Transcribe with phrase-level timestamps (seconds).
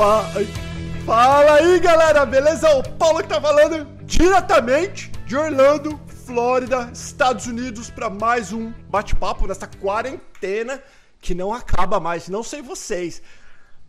[0.00, 0.24] Fa
[1.04, 2.74] Fala aí, galera, beleza?
[2.74, 9.46] O Paulo que tá falando diretamente de Orlando, Flórida, Estados Unidos, para mais um bate-papo
[9.46, 10.82] nessa quarentena
[11.20, 12.30] que não acaba mais.
[12.30, 13.20] Não sei vocês,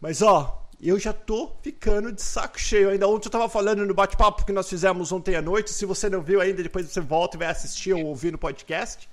[0.02, 2.90] mas ó, eu já tô ficando de saco cheio.
[2.90, 5.72] Ainda ontem eu tava falando no bate-papo que nós fizemos ontem à noite.
[5.72, 9.08] Se você não viu ainda, depois você volta e vai assistir ou ouvir no podcast.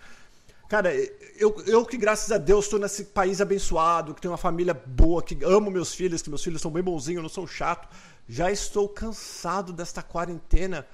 [0.68, 0.94] Cara,
[1.38, 5.22] eu, eu que graças a Deus estou nesse país abençoado, que tenho uma família boa,
[5.22, 7.88] que amo meus filhos, que meus filhos são bem bonzinhos, não são chato.
[8.28, 10.86] Já estou cansado desta quarentena.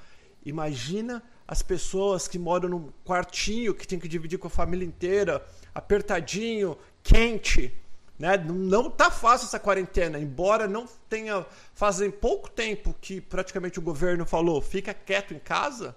[0.47, 5.45] Imagina as pessoas que moram num quartinho que tem que dividir com a família inteira,
[5.75, 7.77] apertadinho, quente,
[8.17, 8.37] né?
[8.37, 14.25] Não tá fácil essa quarentena, embora não tenha fazem pouco tempo que praticamente o governo
[14.25, 15.97] falou, fica quieto em casa.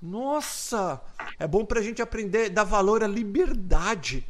[0.00, 1.00] Nossa,
[1.38, 4.26] é bom para a gente aprender dar valor à liberdade,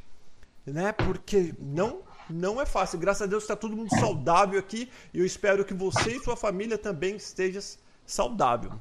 [0.64, 0.92] né?
[0.92, 2.98] Porque não não é fácil.
[2.98, 6.36] Graças a Deus está todo mundo saudável aqui e eu espero que você e sua
[6.36, 7.62] família também estejam
[8.04, 8.72] saudável.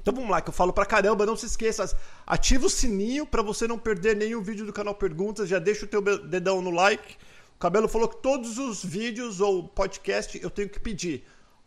[0.00, 3.42] Então vamos lá, que eu falo pra caramba, não se esqueça, ativa o sininho para
[3.42, 7.16] você não perder nenhum vídeo do canal Perguntas, já deixa o teu dedão no like.
[7.54, 11.24] O Cabelo falou que todos os vídeos ou podcast eu tenho que pedir.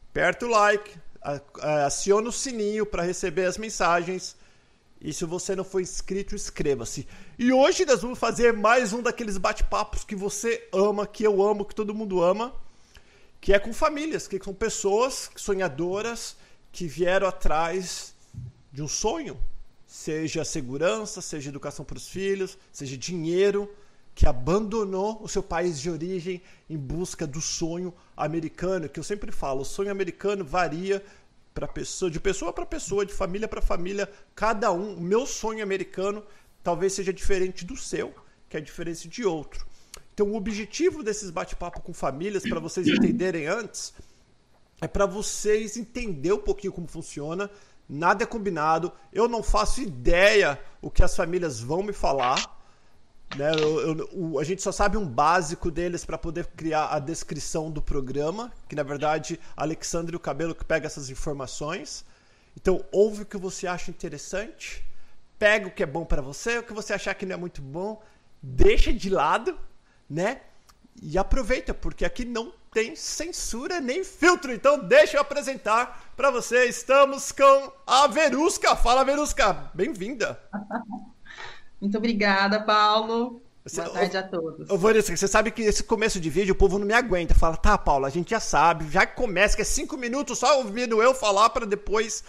[0.09, 0.97] Aperta o like,
[1.85, 4.35] aciona o sininho para receber as mensagens.
[5.01, 7.07] E se você não for inscrito, inscreva-se.
[7.37, 11.65] E hoje nós vamos fazer mais um daqueles bate-papos que você ama, que eu amo,
[11.65, 12.53] que todo mundo ama,
[13.41, 16.35] que é com famílias, que são pessoas sonhadoras
[16.71, 18.13] que vieram atrás
[18.71, 19.37] de um sonho,
[19.85, 23.73] seja segurança, seja educação para os filhos, seja dinheiro,
[24.15, 29.29] que abandonou o seu país de origem em busca do sonho americano, que eu sempre
[29.29, 31.03] falo, o sonho americano varia
[31.53, 34.95] para pessoa, de pessoa para pessoa, de família para família, cada um.
[34.95, 36.23] O meu sonho americano
[36.63, 38.15] talvez seja diferente do seu,
[38.49, 39.67] que é diferente de outro.
[40.13, 43.93] Então, o objetivo desses bate-papo com famílias, para vocês entenderem antes,
[44.79, 47.51] é para vocês entender um pouquinho como funciona.
[47.87, 48.93] Nada é combinado.
[49.11, 52.54] Eu não faço ideia o que as famílias vão me falar.
[53.35, 53.51] Né?
[53.53, 57.69] Eu, eu, o, a gente só sabe um básico deles para poder criar a descrição
[57.69, 62.05] do programa, que na verdade Alexandre o Cabelo que pega essas informações.
[62.55, 64.85] Então, ouve o que você acha interessante,
[65.37, 67.61] pega o que é bom para você, o que você achar que não é muito
[67.61, 68.01] bom,
[68.41, 69.59] deixa de lado,
[70.09, 70.41] né?
[71.01, 74.53] E aproveita, porque aqui não tem censura nem filtro.
[74.53, 76.65] Então, deixa eu apresentar para você.
[76.65, 78.77] Estamos com a Verusca.
[78.77, 79.69] Fala, Verusca.
[79.73, 80.39] Bem-vinda.
[81.79, 83.41] Muito obrigada, Paulo.
[83.65, 84.69] Você, Boa tarde a todos.
[84.69, 87.33] Ô, Vanessa, você sabe que esse começo de vídeo o povo não me aguenta.
[87.33, 91.01] Fala, tá, Paulo, a gente já sabe, já começa, que é cinco minutos só ouvindo
[91.01, 92.23] eu falar para depois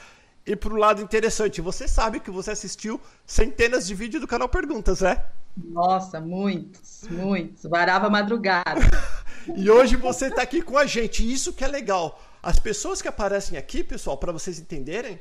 [0.46, 1.60] ir pro lado interessante.
[1.60, 5.22] Você sabe que você assistiu centenas de vídeos do canal Perguntas, né?
[5.56, 7.64] Nossa, muitos, muitos.
[7.64, 8.80] Varava madrugada.
[9.54, 11.30] e hoje você tá aqui com a gente.
[11.30, 12.18] Isso que é legal.
[12.42, 15.18] As pessoas que aparecem aqui, pessoal, para vocês entenderem,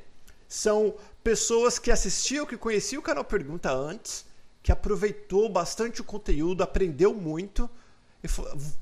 [0.47, 0.93] são
[1.25, 4.27] pessoas que assistiam, que conheciam o canal Pergunta antes,
[4.61, 7.67] que aproveitou bastante o conteúdo, aprendeu muito,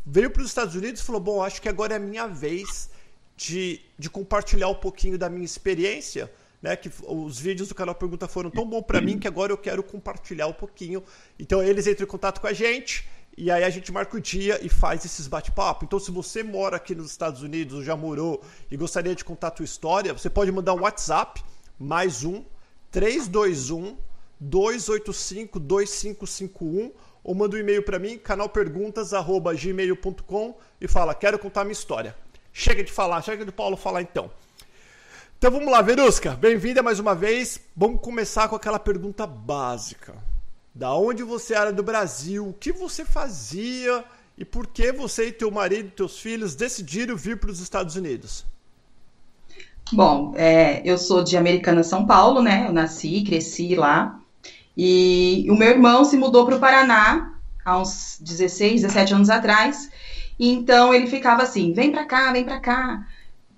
[0.05, 2.89] veio para os Estados Unidos e falou: Bom, acho que agora é a minha vez
[3.37, 6.29] de, de compartilhar um pouquinho da minha experiência.
[6.61, 9.57] Né, que os vídeos do canal Pergunta foram tão bons para mim que agora eu
[9.57, 11.03] quero compartilhar um pouquinho.
[11.37, 13.05] Então eles entram em contato com a gente
[13.37, 15.83] e aí a gente marca o dia e faz esses bate-papo.
[15.83, 19.47] Então se você mora aqui nos Estados Unidos ou já morou e gostaria de contar
[19.49, 21.43] a tua história, você pode mandar um WhatsApp
[21.83, 22.43] mais um
[22.91, 23.97] 321
[24.39, 26.91] 285 2551
[27.23, 32.17] ou manda um e-mail para mim, canalperguntas@gmail.com e fala: "Quero contar minha história".
[32.51, 34.31] Chega de falar, chega de Paulo falar então.
[35.37, 37.59] Então vamos lá, Verusca, bem-vinda mais uma vez.
[37.75, 40.15] Vamos começar com aquela pergunta básica.
[40.73, 42.47] Da onde você era do Brasil?
[42.47, 44.05] O que você fazia?
[44.37, 47.95] E por que você e teu marido e teus filhos decidiram vir para os Estados
[47.95, 48.45] Unidos?
[49.93, 52.65] Bom, é, eu sou de Americana, São Paulo, né?
[52.67, 54.19] Eu nasci, cresci lá.
[54.75, 59.91] E o meu irmão se mudou para o Paraná há uns 16, 17 anos atrás.
[60.39, 63.07] E então ele ficava assim: vem para cá, vem para cá,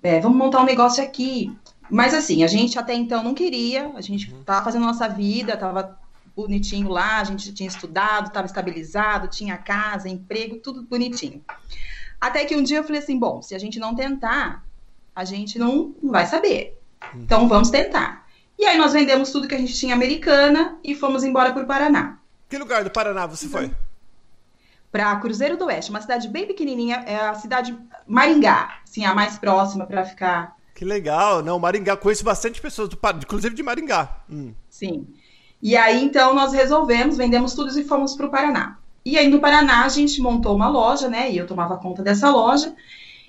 [0.02, 1.56] é, vamos montar um negócio aqui.
[1.90, 5.98] Mas assim, a gente até então não queria, a gente estava fazendo nossa vida, estava
[6.36, 11.42] bonitinho lá, a gente tinha estudado, estava estabilizado, tinha casa, emprego, tudo bonitinho.
[12.20, 14.65] Até que um dia eu falei assim: bom, se a gente não tentar,
[15.16, 16.78] a gente não, vai saber.
[17.14, 18.26] Então vamos tentar.
[18.58, 21.66] E aí nós vendemos tudo que a gente tinha americana e fomos embora para o
[21.66, 22.18] Paraná.
[22.50, 23.70] Que lugar do Paraná você foi?
[24.92, 27.76] Para Cruzeiro do Oeste, uma cidade bem pequenininha, é a cidade
[28.06, 30.54] Maringá, assim, a mais próxima para ficar.
[30.74, 34.20] Que legal, não, Maringá, conheço bastante pessoas, do, inclusive de Maringá.
[34.30, 34.52] Hum.
[34.68, 35.06] Sim.
[35.62, 38.78] E aí então nós resolvemos, vendemos tudo e fomos para o Paraná.
[39.04, 41.30] E aí no Paraná a gente montou uma loja, né?
[41.30, 42.74] E eu tomava conta dessa loja.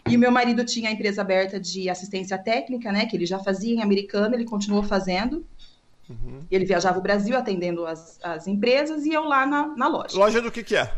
[0.10, 3.06] E o meu marido tinha a empresa aberta de assistência técnica, né?
[3.06, 5.46] Que ele já fazia em americano, ele continuou fazendo.
[6.10, 6.40] Uhum.
[6.50, 10.18] Ele viajava o Brasil atendendo as, as empresas e eu lá na, na loja.
[10.18, 10.92] Loja do que, que é?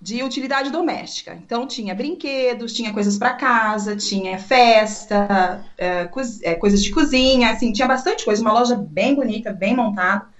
[0.00, 1.34] De utilidade doméstica.
[1.34, 6.20] Então tinha brinquedos, tinha coisas para casa, tinha festa, é, co
[6.58, 8.42] coisas de cozinha, assim, tinha bastante coisa.
[8.42, 10.35] Uma loja bem bonita, bem montada.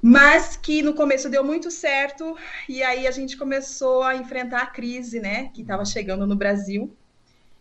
[0.00, 2.36] Mas que no começo deu muito certo
[2.68, 6.92] e aí a gente começou a enfrentar a crise, né, que estava chegando no Brasil.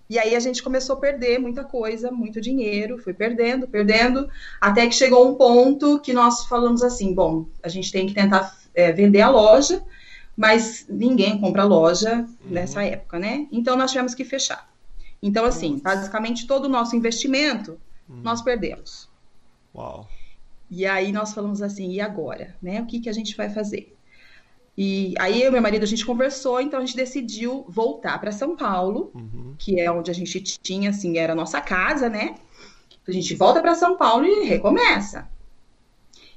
[0.09, 4.29] E aí a gente começou a perder muita coisa, muito dinheiro, foi perdendo, perdendo,
[4.61, 8.57] até que chegou um ponto que nós falamos assim, bom, a gente tem que tentar
[8.73, 9.83] é, vender a loja,
[10.35, 12.27] mas ninguém compra loja uhum.
[12.45, 13.47] nessa época, né?
[13.51, 14.69] Então nós tivemos que fechar.
[15.21, 18.21] Então, assim, basicamente todo o nosso investimento uhum.
[18.23, 19.09] nós perdemos.
[19.75, 20.07] Uau.
[20.69, 22.55] E aí nós falamos assim, e agora?
[22.61, 22.81] Né?
[22.81, 23.95] O que, que a gente vai fazer?
[24.77, 28.31] E aí eu e meu marido a gente conversou, então a gente decidiu voltar para
[28.31, 29.55] São Paulo, uhum.
[29.57, 32.35] que é onde a gente tinha, assim, era a nossa casa, né?
[33.07, 35.27] A gente volta para São Paulo e recomeça.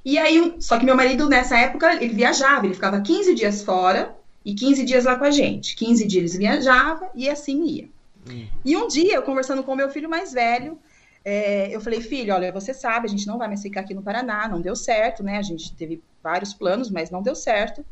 [0.03, 4.17] E aí, só que meu marido nessa época, ele viajava, ele ficava 15 dias fora
[4.43, 5.77] e 15 dias lá com a gente.
[5.77, 7.89] 15 dias ele viajava e assim ia.
[8.27, 8.47] Uhum.
[8.65, 10.79] E um dia, eu conversando com o meu filho mais velho,
[11.25, 14.03] é, eu falei, filho, olha, você sabe, a gente não vai mais ficar aqui no
[14.03, 15.37] Paraná, não deu certo, né?
[15.39, 17.85] A gente teve vários planos, mas não deu certo.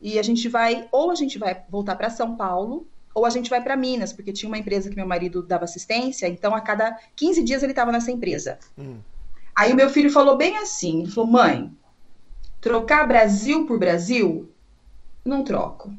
[0.00, 3.50] E a gente vai, ou a gente vai voltar para São Paulo, ou a gente
[3.50, 6.98] vai para Minas, porque tinha uma empresa que meu marido dava assistência, então a cada
[7.14, 8.58] 15 dias ele estava nessa empresa.
[8.76, 8.98] Hum.
[9.54, 11.70] Aí o meu filho falou bem assim, ele falou, mãe,
[12.58, 14.50] trocar Brasil por Brasil,
[15.22, 15.92] não troco.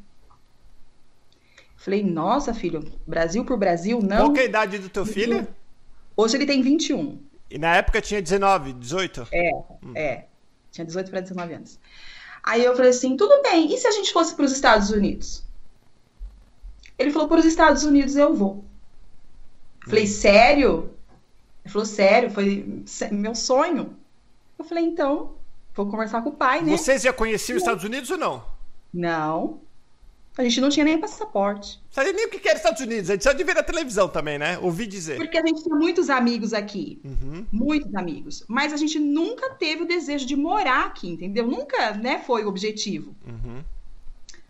[1.78, 4.34] Falei, nossa, filho, Brasil por Brasil, não.
[4.34, 5.48] Qual é a idade do teu filho?
[6.16, 7.20] Hoje ele tem 21.
[7.50, 9.28] E na época tinha 19, 18?
[9.32, 9.52] É,
[9.84, 9.94] hum.
[9.96, 10.26] é.
[10.72, 11.80] Tinha 18 para 19 anos.
[12.44, 15.44] Aí eu falei assim: tudo bem, e se a gente fosse para os Estados Unidos?
[16.98, 18.66] Ele falou: para os Estados Unidos eu vou.
[19.86, 20.92] Falei: sério?
[21.64, 23.96] Ele falou: sério, foi meu sonho.
[24.58, 25.36] Eu falei: então,
[25.74, 26.76] vou conversar com o pai, né?
[26.76, 28.44] Vocês já conheciam os Estados Unidos ou não?
[28.94, 29.62] Não.
[30.36, 31.80] A gente não tinha nem passaporte.
[31.92, 34.40] Sabia nem o que era Estados Unidos, a gente só de ver na televisão também,
[34.40, 34.58] né?
[34.60, 35.18] Ouvi dizer.
[35.18, 37.00] Porque a gente tinha muitos amigos aqui.
[37.06, 37.46] Uhum.
[37.52, 38.44] Muitos amigos.
[38.48, 41.46] Mas a gente nunca teve o desejo de morar aqui, entendeu?
[41.46, 43.16] Nunca, né, foi o objetivo.
[43.28, 43.62] Uhum.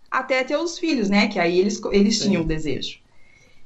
[0.10, 1.28] Até ter os filhos, né?
[1.28, 3.00] Que aí eles, eles tinham o desejo.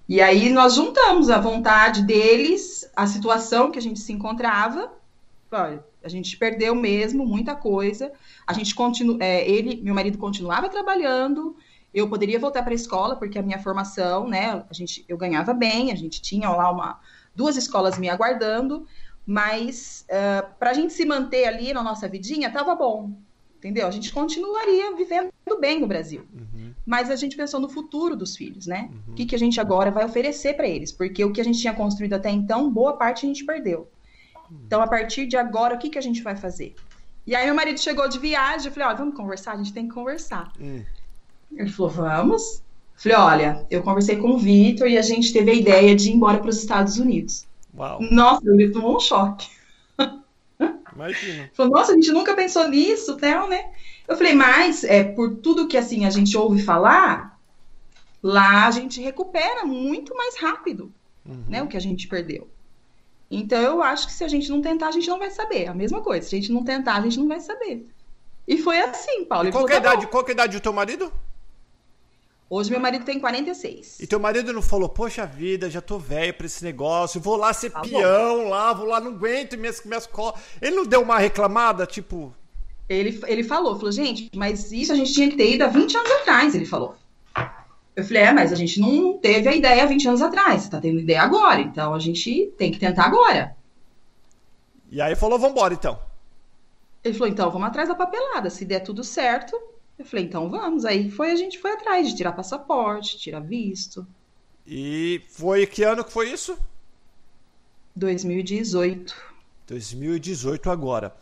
[0.10, 4.92] E aí nós juntamos a vontade deles, a situação que a gente se encontrava.
[5.52, 8.12] Olha, a gente perdeu mesmo muita coisa.
[8.48, 11.56] A gente continua, é, ele, meu marido continuava trabalhando,
[11.94, 15.54] eu poderia voltar para a escola, porque a minha formação, né, a gente, eu ganhava
[15.54, 17.00] bem, a gente tinha lá uma,
[17.36, 18.86] duas escolas me aguardando,
[19.26, 23.12] mas uh, para a gente se manter ali na nossa vidinha, estava bom,
[23.58, 23.88] entendeu?
[23.88, 26.26] A gente continuaria vivendo bem no Brasil.
[26.34, 26.74] Uhum.
[26.86, 28.90] Mas a gente pensou no futuro dos filhos, né?
[28.92, 29.14] Uhum.
[29.14, 30.92] O que, que a gente agora vai oferecer para eles?
[30.92, 33.90] Porque o que a gente tinha construído até então, boa parte a gente perdeu.
[34.66, 36.74] Então, a partir de agora, o que, que a gente vai fazer?
[37.26, 39.52] E aí, meu marido chegou de viagem, eu falei, ó, vamos conversar?
[39.52, 40.54] A gente tem que conversar.
[41.56, 42.62] Ele falou, vamos.
[42.96, 46.14] Falei, olha, eu conversei com o Vitor e a gente teve a ideia de ir
[46.14, 47.46] embora para os Estados Unidos.
[47.78, 48.00] Uau.
[48.02, 49.48] Nossa, ele tomou um choque.
[50.94, 51.50] Imagina.
[51.54, 53.72] Falou, nossa, a gente nunca pensou nisso, tal, né?
[54.08, 57.38] Eu falei, mas é, por tudo que assim a gente ouve falar,
[58.24, 60.92] lá a gente recupera muito mais rápido,
[61.26, 61.44] uhum.
[61.48, 61.62] né?
[61.62, 62.48] O que a gente perdeu.
[63.30, 65.68] Então eu acho que se a gente não tentar, a gente não vai saber.
[65.68, 67.88] A mesma coisa, se a gente não tentar, a gente não vai saber.
[68.48, 69.50] E foi assim, Paulo.
[69.50, 71.12] E qual, falou, é idade, qual é a idade do teu marido?
[72.50, 74.00] Hoje meu marido tem 46.
[74.00, 77.52] E teu marido não falou, poxa vida, já tô velho pra esse negócio, vou lá
[77.52, 78.50] ser tá peão bom.
[78.50, 80.42] lá, vou lá, não aguento minhas, minhas costas.
[80.62, 82.34] Ele não deu uma reclamada, tipo.
[82.88, 85.98] Ele, ele falou, falou, gente, mas isso a gente tinha que ter ido há 20
[85.98, 86.96] anos atrás, ele falou.
[87.94, 90.70] Eu falei, é, mas a gente não teve a ideia há 20 anos atrás, você
[90.70, 93.58] tá tendo ideia agora, então a gente tem que tentar agora.
[94.90, 96.00] E aí falou, vambora então.
[97.04, 99.60] Ele falou, então vamos atrás da papelada, se der tudo certo,
[99.98, 100.86] eu falei, então vamos.
[100.86, 104.06] Aí foi a gente foi atrás de tirar passaporte, tirar visto.
[104.66, 106.58] E foi que ano que foi isso?
[107.96, 109.16] 2018.
[109.68, 111.16] 2018 agora.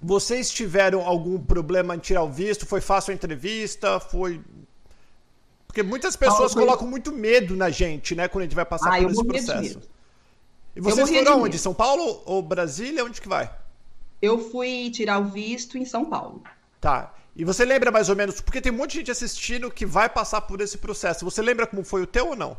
[0.00, 2.66] Vocês tiveram algum problema em tirar o visto?
[2.66, 3.98] Foi fácil a entrevista?
[3.98, 4.40] Foi
[5.68, 9.02] porque muitas pessoas colocam muito medo na gente, né, quando a gente vai passar ah,
[9.02, 9.80] por esse processo.
[10.74, 11.58] E vocês foram onde?
[11.58, 13.04] São Paulo ou Brasília?
[13.04, 13.52] Onde que vai?
[14.20, 16.42] Eu fui tirar o visto em São Paulo.
[16.80, 17.14] Tá.
[17.38, 20.08] E você lembra mais ou menos, porque tem um monte de gente assistindo que vai
[20.08, 21.24] passar por esse processo.
[21.24, 22.56] Você lembra como foi o teu ou não?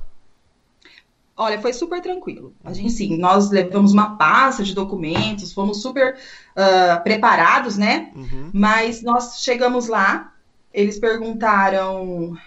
[1.36, 2.54] Olha, foi super tranquilo.
[2.64, 6.18] A gente, sim, nós levamos uma pasta de documentos, fomos super
[6.56, 8.10] uh, preparados, né?
[8.16, 8.52] Uhum.
[8.54, 10.34] Mas nós chegamos lá,
[10.74, 12.38] eles perguntaram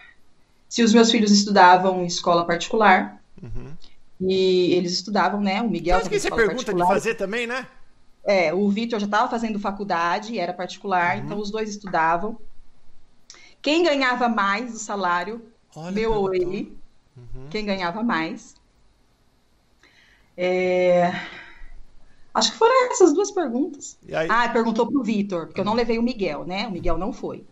[0.71, 3.21] se os meus filhos estudavam em escola particular.
[3.43, 3.75] Uhum.
[4.21, 5.61] E eles estudavam, né?
[5.61, 5.99] O Miguel.
[5.99, 6.87] Acho que você pergunta particular.
[6.87, 7.67] de fazer também, né?
[8.25, 11.25] É, o Vitor já estava fazendo faculdade, era particular, uhum.
[11.25, 12.39] então os dois estudavam.
[13.61, 15.43] Quem ganhava mais o salário,
[15.75, 16.77] Olha, meu ou ele,
[17.17, 17.49] uhum.
[17.51, 18.55] quem ganhava mais.
[20.37, 21.13] É...
[22.35, 23.99] Acho que foram essas duas perguntas.
[24.29, 26.67] Ah, perguntou pro Vitor, porque eu não levei o Miguel, né?
[26.67, 27.45] O Miguel não foi.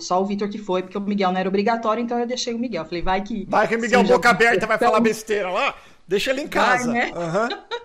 [0.00, 2.58] Só o Vitor que foi, porque o Miguel não era obrigatório, então eu deixei o
[2.58, 2.84] Miguel.
[2.84, 3.44] Falei, vai que.
[3.48, 5.74] Vai que o Miguel boca aberta vai falar besteira lá.
[6.06, 6.90] Deixa ele em casa.
[6.90, 7.12] Vai, né?
[7.14, 7.48] uhum.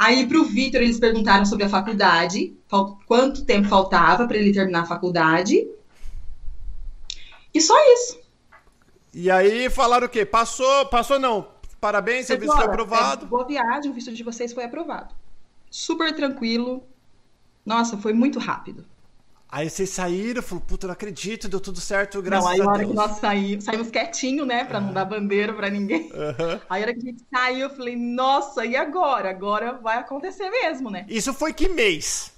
[0.00, 2.56] Aí, para o Vitor, eles perguntaram sobre a faculdade,
[3.06, 5.68] quanto tempo faltava para ele terminar a faculdade.
[7.52, 8.18] E só isso.
[9.12, 10.24] E aí falaram o quê?
[10.24, 11.48] Passou, passou não.
[11.78, 13.26] Parabéns, seu visto foi aprovado.
[13.26, 15.14] É, boa viagem, o visto de vocês foi aprovado.
[15.70, 16.82] Super tranquilo.
[17.66, 18.86] Nossa, foi muito rápido.
[19.52, 22.68] Aí vocês saíram, falou, puta, não acredito, deu tudo certo, graças não, aí, a Deus.
[22.68, 26.02] Aí hora que nós saímos, saímos quietinho, né, pra não dar bandeira pra ninguém.
[26.12, 26.60] Uhum.
[26.70, 29.28] Aí a hora que a gente saiu, eu falei, nossa, e agora?
[29.28, 31.04] Agora vai acontecer mesmo, né?
[31.08, 32.32] Isso foi que mês?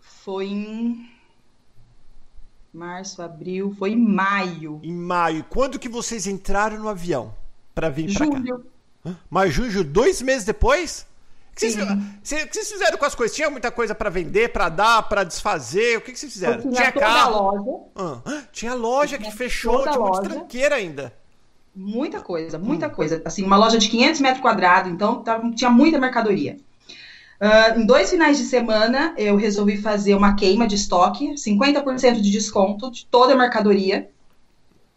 [0.00, 1.08] Foi em
[2.72, 4.80] março, abril, foi em maio.
[4.82, 5.44] Em maio.
[5.48, 7.34] Quando que vocês entraram no avião
[7.72, 8.64] pra vir pra Julho.
[9.04, 9.14] cá?
[9.30, 11.06] Mas junho, dois meses depois?
[11.52, 13.36] O que, vocês, que vocês fizeram com as coisas?
[13.36, 15.98] Tinha muita coisa para vender, para dar, para desfazer?
[15.98, 16.62] O que, que vocês fizeram?
[16.62, 17.52] Tinha, tinha carro?
[17.94, 18.22] Loja.
[18.24, 21.12] Ah, tinha loja tinha que fechou, tinha muita tranqueira ainda.
[21.74, 22.90] Muita coisa, muita hum.
[22.90, 23.22] coisa.
[23.24, 26.56] Assim, uma loja de 500 metros quadrados, então tava, tinha muita mercadoria.
[27.40, 32.30] Uh, em dois finais de semana, eu resolvi fazer uma queima de estoque, 50% de
[32.30, 34.08] desconto de toda a mercadoria.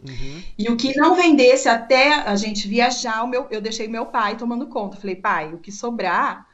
[0.08, 0.44] Uhum.
[0.58, 4.38] E o que não vendesse até a gente viajar, o meu, eu deixei meu pai
[4.38, 4.98] tomando conta.
[4.98, 6.48] Falei, pai, o que sobrar,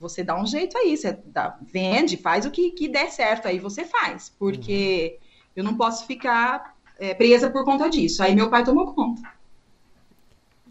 [0.00, 0.96] você dá um jeito aí.
[0.96, 4.32] Você dá, vende, faz o que, que der certo aí, você faz.
[4.38, 5.26] Porque uhum.
[5.56, 8.22] eu não posso ficar é, presa por conta disso.
[8.22, 9.22] Aí meu pai tomou conta.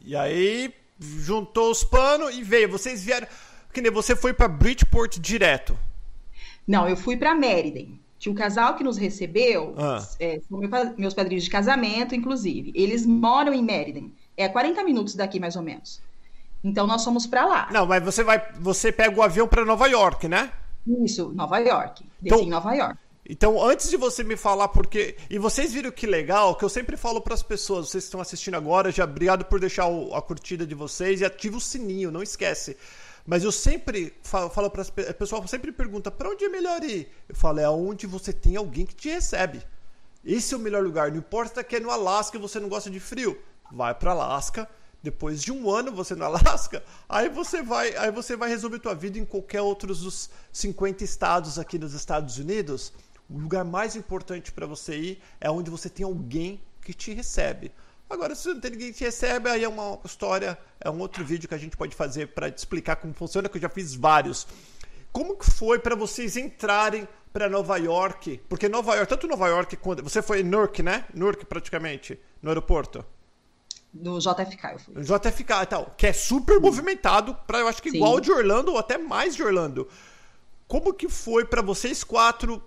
[0.05, 2.69] E aí, juntou os panos e veio.
[2.69, 3.27] Vocês vieram.
[3.73, 5.77] Que nem você foi para Bridgeport direto.
[6.67, 7.99] Não, eu fui para Meriden.
[8.19, 10.05] Tinha um casal que nos recebeu, ah.
[10.19, 10.59] é, são
[10.97, 12.71] meus padrinhos de casamento, inclusive.
[12.75, 14.11] Eles moram em Meriden.
[14.35, 16.01] É 40 minutos daqui, mais ou menos.
[16.63, 17.69] Então nós fomos para lá.
[17.71, 20.51] Não, mas você vai, você pega o avião para Nova York, né?
[21.03, 22.03] Isso, Nova York.
[22.19, 22.97] Desci então, em Nova York.
[23.29, 26.95] Então, antes de você me falar porque e vocês viram que legal, que eu sempre
[26.95, 30.21] falo para as pessoas, vocês que estão assistindo agora, já obrigado por deixar o, a
[30.21, 32.77] curtida de vocês e ativa o sininho, não esquece.
[33.27, 37.11] Mas eu sempre falo, falo para as pessoas, sempre pergunta: para onde é melhor ir?
[37.27, 39.61] Eu falo: é aonde você tem alguém que te recebe.
[40.23, 41.11] Esse é o melhor lugar.
[41.11, 43.37] Não importa que é no Alasca e você não gosta de frio.
[43.69, 44.67] Vai para Alasca.
[45.03, 48.95] Depois de um ano você no Alasca, aí você vai, aí você vai resolver tua
[48.95, 52.93] vida em qualquer outro dos 50 estados aqui nos Estados Unidos.
[53.29, 57.73] O lugar mais importante para você ir é onde você tem alguém que te recebe.
[58.09, 61.47] Agora, se não tem ninguém que recebe, aí é uma história, é um outro vídeo
[61.47, 64.47] que a gente pode fazer para te explicar como funciona, que eu já fiz vários.
[65.11, 68.41] Como que foi para vocês entrarem para Nova York?
[68.47, 70.03] Porque Nova York, tanto Nova York quanto.
[70.03, 71.05] Você foi em Newark, né?
[71.13, 73.03] Newark, praticamente, no aeroporto.
[73.93, 74.93] No JFK eu fui.
[74.93, 77.97] No JFK e tal, que é super movimentado, para eu acho que Sim.
[77.97, 79.87] igual de Orlando ou até mais de Orlando.
[80.67, 82.61] Como que foi para vocês quatro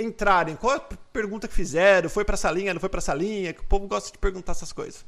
[0.00, 0.56] entrarem?
[0.56, 0.80] Qual a
[1.12, 2.08] pergunta que fizeram?
[2.08, 3.52] Foi para essa linha, não foi para essa linha?
[3.52, 5.04] Que o povo gosta de perguntar essas coisas.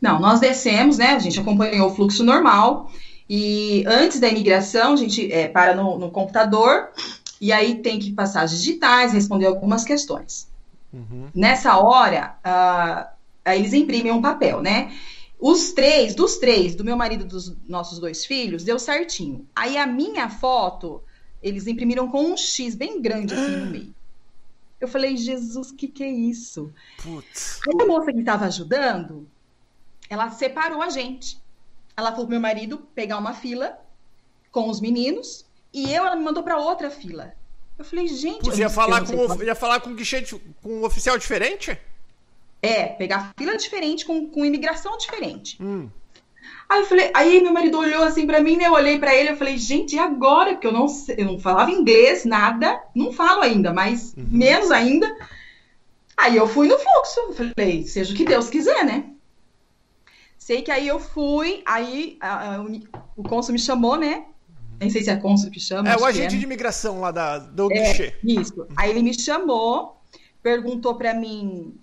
[0.00, 1.08] Não, nós descemos, né?
[1.08, 2.90] A gente acompanhou o fluxo normal.
[3.28, 6.90] E antes da imigração, a gente é, para no, no, computador
[7.40, 10.48] e aí tem que passar as digitais, responder algumas questões.
[10.92, 11.28] Uhum.
[11.34, 14.92] Nessa hora, uh, eles imprimem um papel, né?
[15.40, 19.46] Os três, dos três, do meu marido e dos nossos dois filhos, deu certinho.
[19.56, 21.02] Aí a minha foto,
[21.42, 23.94] eles imprimiram com um X bem grande assim no meio.
[24.82, 26.74] Eu falei, Jesus, o que, que é isso?
[27.00, 27.60] Putz.
[27.68, 29.28] Aí a moça que estava ajudando,
[30.10, 31.40] ela separou a gente.
[31.96, 33.78] Ela falou pro meu marido pegar uma fila
[34.50, 37.32] com os meninos e eu, ela me mandou para outra fila.
[37.78, 38.40] Eu falei, gente.
[38.40, 40.24] Putz, ia, falar com, ia falar com guichê,
[40.60, 41.78] com um oficial diferente?
[42.60, 45.62] É, pegar fila diferente, com, com imigração diferente.
[45.62, 45.88] Hum.
[46.68, 48.66] Aí eu falei, aí meu marido olhou assim para mim, né?
[48.66, 50.52] Eu olhei para ele, eu falei, gente, e agora?
[50.52, 54.26] Porque eu não, eu não falava inglês, nada, não falo ainda, mas uhum.
[54.30, 55.06] menos ainda.
[56.16, 59.04] Aí eu fui no fluxo, eu falei, seja o que Deus quiser, né?
[60.38, 62.62] Sei que aí eu fui, aí a, a,
[63.16, 64.24] o cônsul me chamou, né?
[64.80, 65.88] Nem sei se é cônsul que chama.
[65.88, 68.66] É o agente é, de imigração lá da, do é, Isso.
[68.76, 70.00] Aí ele me chamou,
[70.42, 71.74] perguntou para mim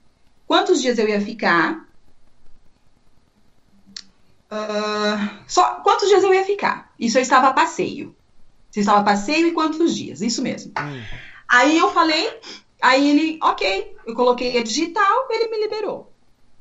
[0.46, 1.88] quantos dias eu ia ficar.
[4.52, 6.92] Uh, só quantos dias eu ia ficar?
[7.00, 8.16] Isso eu estava a passeio.
[8.72, 10.22] Se estava a passeio e quantos dias?
[10.22, 10.72] Isso mesmo.
[10.78, 11.02] Hum.
[11.48, 12.40] Aí eu falei
[12.82, 16.12] Aí ele, ok, eu coloquei a digital, ele me liberou.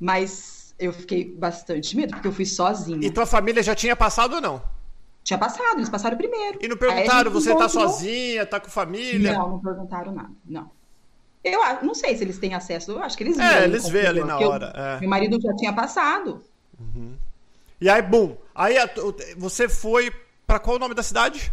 [0.01, 3.07] Mas eu fiquei bastante medo, porque eu fui sozinha.
[3.07, 4.63] E tua família já tinha passado ou não?
[5.23, 6.59] Tinha passado, eles passaram primeiro.
[6.61, 9.33] E não perguntaram, você tá sozinha, tá com família?
[9.33, 10.71] Não, não perguntaram nada, não.
[11.45, 13.49] Eu não sei se eles têm acesso, eu acho que eles veem.
[13.49, 14.73] É, eles veem ali na hora.
[14.75, 15.01] Eu, é.
[15.01, 16.43] Meu marido já tinha passado.
[16.79, 17.15] Uhum.
[17.81, 18.75] E aí, bum, aí
[19.37, 20.13] você foi
[20.47, 21.53] para qual o nome da cidade?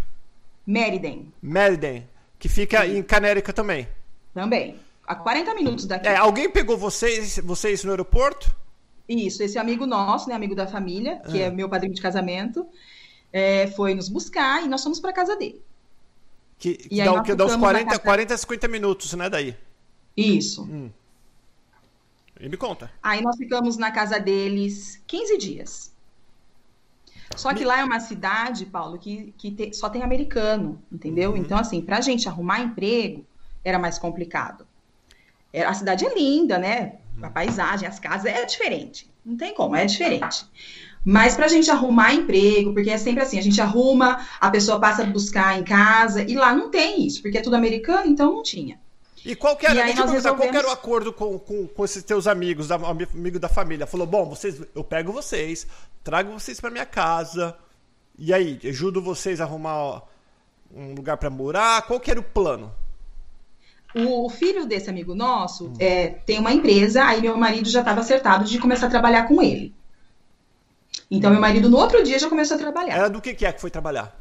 [0.66, 1.32] Meriden.
[1.42, 2.08] Meriden,
[2.40, 2.98] que fica Sim.
[2.98, 3.88] em Canérica também.
[4.34, 4.80] Também.
[5.06, 6.08] A 40 minutos daqui.
[6.08, 8.56] É, alguém pegou vocês, vocês no aeroporto?
[9.08, 11.48] Isso, esse amigo nosso, né, amigo da família, que é ah.
[11.48, 12.66] é meu padrinho de casamento,
[13.32, 15.62] é, foi nos buscar e nós fomos para casa dele.
[16.58, 18.00] Que, que dá, que dá uns 40, casa...
[18.00, 19.56] 40, 50 minutos, né, daí?
[20.18, 20.64] Isso.
[20.64, 20.90] Hum.
[22.40, 22.92] E me conta.
[23.04, 25.95] Aí nós ficamos na casa deles 15 dias.
[27.36, 31.32] Só que lá é uma cidade, Paulo, que, que te, só tem americano, entendeu?
[31.32, 31.38] Uhum.
[31.38, 33.26] Então, assim, pra gente arrumar emprego
[33.64, 34.66] era mais complicado.
[35.52, 36.96] É, a cidade é linda, né?
[37.22, 39.10] A paisagem, as casas é diferente.
[39.26, 40.46] Não tem como, é diferente.
[41.04, 45.04] Mas pra gente arrumar emprego, porque é sempre assim, a gente arruma, a pessoa passa
[45.04, 48.44] a buscar em casa, e lá não tem isso, porque é tudo americano, então não
[48.44, 48.80] tinha.
[49.26, 50.24] E qual que era, e resolvemos...
[50.24, 53.88] qual era o acordo com, com, com esses teus amigos, da, amigo da família?
[53.88, 55.66] Falou, bom, vocês, eu pego vocês,
[56.04, 57.58] trago vocês para minha casa,
[58.18, 60.04] e aí, ajudo vocês a arrumar
[60.72, 61.82] um lugar para morar?
[61.88, 62.72] Qual que era o plano?
[63.96, 65.74] O filho desse amigo nosso hum.
[65.80, 69.42] é, tem uma empresa, aí meu marido já estava acertado de começar a trabalhar com
[69.42, 69.74] ele.
[71.10, 72.96] Então, meu marido no outro dia já começou a trabalhar.
[72.96, 74.16] Era do que, que é que foi trabalhar?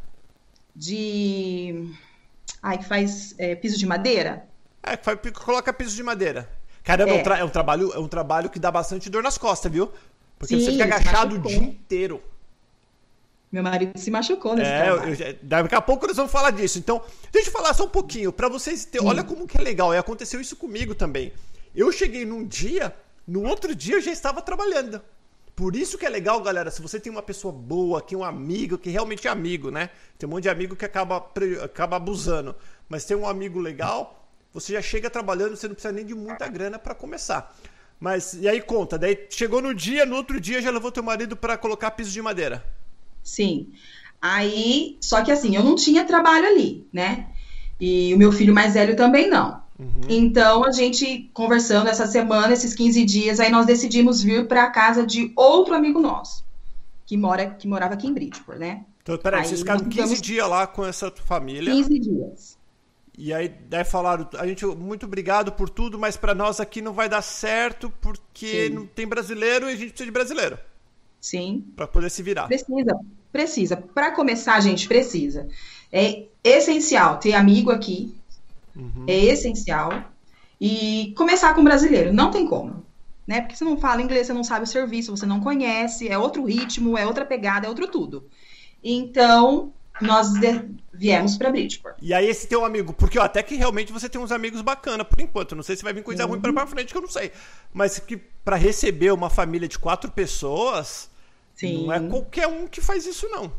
[0.74, 1.90] De.
[2.62, 4.48] Ai, que faz é, piso de madeira?
[4.86, 4.96] É,
[5.30, 6.48] coloca piso de madeira.
[6.82, 7.16] Caramba, é.
[7.16, 7.44] É, um tra é.
[7.44, 9.90] um trabalho, é um trabalho que dá bastante dor nas costas, viu?
[10.38, 12.22] Porque Sim, você fica agachado o dia inteiro.
[13.50, 15.14] Meu marido se machucou nesse é, trabalho.
[15.14, 16.78] Eu, daqui a pouco nós vamos falar disso.
[16.78, 17.00] Então,
[17.32, 19.06] deixa eu falar só um pouquinho, para vocês terem.
[19.06, 19.94] Olha como que é legal.
[19.94, 21.32] E aconteceu isso comigo também.
[21.74, 22.94] Eu cheguei num dia,
[23.26, 25.00] no outro dia eu já estava trabalhando.
[25.54, 28.24] Por isso que é legal, galera, se você tem uma pessoa boa, que é um
[28.24, 29.88] amigo, que realmente é amigo, né?
[30.18, 31.24] Tem um monte de amigo que acaba,
[31.62, 32.56] acaba abusando.
[32.88, 34.23] Mas tem um amigo legal,
[34.54, 37.54] você já chega trabalhando, você não precisa nem de muita grana para começar.
[37.98, 41.36] Mas e aí conta, daí chegou no dia, no outro dia já levou teu marido
[41.36, 42.64] para colocar piso de madeira.
[43.22, 43.72] Sim.
[44.22, 47.28] Aí, só que assim, eu não tinha trabalho ali, né?
[47.80, 49.62] E o meu filho mais velho também não.
[49.78, 50.02] Uhum.
[50.08, 54.70] Então, a gente conversando essa semana, esses 15 dias, aí nós decidimos vir para a
[54.70, 56.44] casa de outro amigo nosso,
[57.04, 58.84] que mora que morava aqui em Bridgeport, né?
[59.02, 60.22] Então, peraí, aí, vocês ficaram 15 ficamos...
[60.22, 61.72] dias lá com essa família.
[61.72, 62.63] 15 dias.
[63.16, 66.92] E aí daí falaram, a gente muito obrigado por tudo, mas para nós aqui não
[66.92, 68.74] vai dar certo porque Sim.
[68.74, 70.58] não tem brasileiro e a gente precisa de brasileiro.
[71.20, 71.64] Sim.
[71.76, 72.48] Para poder se virar.
[72.48, 73.00] Precisa,
[73.32, 73.76] precisa.
[73.76, 75.48] Para começar, a gente precisa.
[75.92, 78.14] É essencial ter amigo aqui.
[78.74, 79.04] Uhum.
[79.06, 80.04] É essencial.
[80.60, 82.84] E começar com brasileiro, não tem como.
[83.26, 83.40] Né?
[83.40, 86.44] Porque você não fala inglês, você não sabe o serviço, você não conhece, é outro
[86.44, 88.28] ritmo, é outra pegada, é outro tudo.
[88.82, 90.28] Então, nós
[90.92, 91.96] viemos para Bridgeport.
[92.00, 95.04] E aí esse teu amigo, porque ó, até que realmente você tem uns amigos bacana
[95.04, 96.30] por enquanto, não sei se vai vir coisa uhum.
[96.30, 97.30] ruim para frente que eu não sei,
[97.72, 101.08] mas que para receber uma família de quatro pessoas,
[101.54, 101.86] Sim.
[101.86, 103.52] não é qualquer um que faz isso não.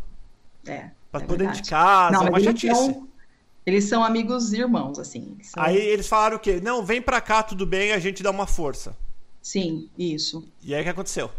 [0.67, 0.89] É.
[1.11, 2.75] Para é poder de casa, não, é uma chatice.
[2.75, 3.07] São,
[3.65, 5.37] eles são amigos irmãos, assim.
[5.41, 5.63] São...
[5.63, 6.59] Aí eles falaram o quê?
[6.61, 8.95] Não, vem para cá, tudo bem, a gente dá uma força.
[9.41, 10.47] Sim, isso.
[10.61, 11.31] E aí o que aconteceu?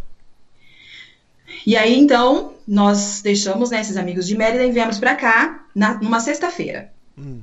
[1.67, 5.95] E aí, então, nós deixamos né, esses amigos de Mérida e viemos para cá na,
[5.95, 6.93] numa sexta-feira.
[7.17, 7.43] Hum.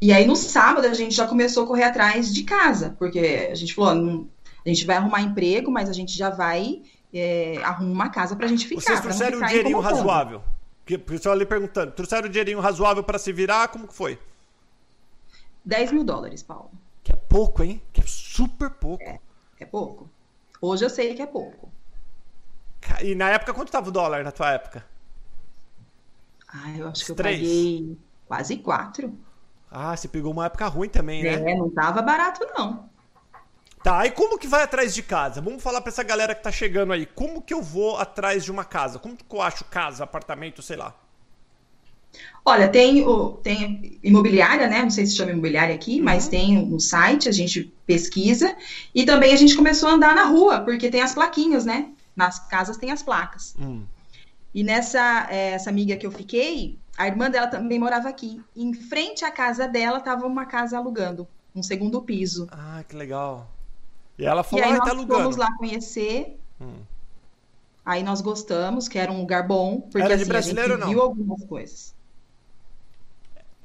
[0.00, 3.54] E aí, no sábado, a gente já começou a correr atrás de casa, porque a
[3.54, 4.28] gente falou, não,
[4.64, 8.46] a gente vai arrumar emprego, mas a gente já vai é, arrumar uma casa pra
[8.46, 8.82] gente ficar.
[8.82, 10.42] Vocês trouxeram um dinheirinho razoável?
[10.80, 13.68] Porque o pessoal ali perguntando, trouxeram um dinheirinho razoável para se virar?
[13.68, 14.18] Como que foi?
[15.64, 16.70] 10 mil dólares, Paulo.
[17.02, 17.80] Que é pouco, hein?
[17.92, 19.02] Que é super pouco.
[19.02, 19.18] É,
[19.60, 20.08] é pouco.
[20.60, 21.70] Hoje eu sei que é pouco.
[23.02, 24.84] E na época, quanto tava o dólar na tua época?
[26.48, 27.38] Ah, eu acho Os que eu três.
[27.38, 29.18] paguei quase quatro.
[29.70, 31.52] Ah, você pegou uma época ruim também, né?
[31.52, 32.88] É, não tava barato, não.
[33.82, 35.42] Tá, e como que vai atrás de casa?
[35.42, 37.04] Vamos falar pra essa galera que tá chegando aí.
[37.04, 38.98] Como que eu vou atrás de uma casa?
[38.98, 40.94] Como que eu acho casa, apartamento, sei lá?
[42.44, 44.82] Olha, tem, o, tem imobiliária, né?
[44.82, 46.04] Não sei se chama imobiliária aqui, uhum.
[46.04, 48.56] mas tem um site, a gente pesquisa.
[48.94, 51.88] E também a gente começou a andar na rua, porque tem as plaquinhas, né?
[52.14, 53.54] Nas casas tem as placas.
[53.58, 53.84] Hum.
[54.54, 58.40] E nessa é, essa amiga que eu fiquei, a irmã dela também morava aqui.
[58.54, 62.46] Em frente à casa dela estava uma casa alugando, um segundo piso.
[62.52, 63.50] Ah, que legal.
[64.16, 65.22] E ela falou, e aí ah, nós tá alugando.
[65.22, 66.38] fomos lá conhecer.
[66.60, 66.82] Hum.
[67.84, 70.88] Aí nós gostamos, que era um lugar bom, porque era de assim, brasileiro, a gente
[70.88, 71.94] viu algumas coisas.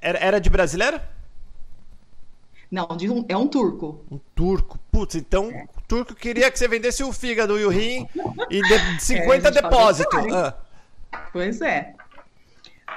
[0.01, 0.99] Era, era de brasileiro?
[2.69, 4.03] Não, de um, é um turco.
[4.11, 4.79] Um turco.
[4.91, 5.67] Putz, então é.
[5.89, 8.07] Turco queria que você vendesse o fígado e o rim
[8.49, 10.33] e de 50 é, depósitos.
[10.33, 10.55] Ah.
[11.33, 11.95] Pois é.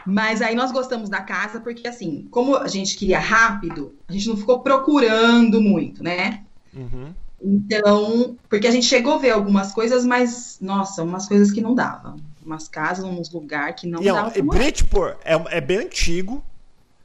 [0.07, 4.29] Mas aí nós gostamos da casa porque, assim, como a gente queria rápido, a gente
[4.29, 6.45] não ficou procurando muito, né?
[6.75, 7.15] Uhum.
[7.41, 11.75] Então, porque a gente chegou a ver algumas coisas, mas, nossa, umas coisas que não
[11.75, 12.17] davam.
[12.45, 14.33] Umas casas, uns lugares que não e, davam.
[14.35, 16.45] E Bridgeport é, é bem antigo.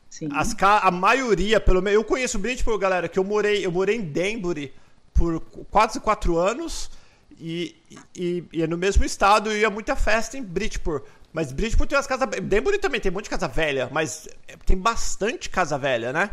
[0.09, 0.29] Sim.
[0.33, 1.95] As, a maioria, pelo menos.
[1.95, 4.73] Eu conheço Bridgeport, galera, que eu morei, eu morei em Denbury
[5.17, 6.89] por quase quatro anos.
[7.39, 7.75] E,
[8.15, 11.03] e, e é no mesmo estado, e ia muita festa em Bridgeport.
[11.31, 12.27] Mas Bridgeport tem umas casas.
[12.41, 14.27] Denbury também tem um monte de casa velha, mas
[14.65, 16.31] tem bastante casa velha, né?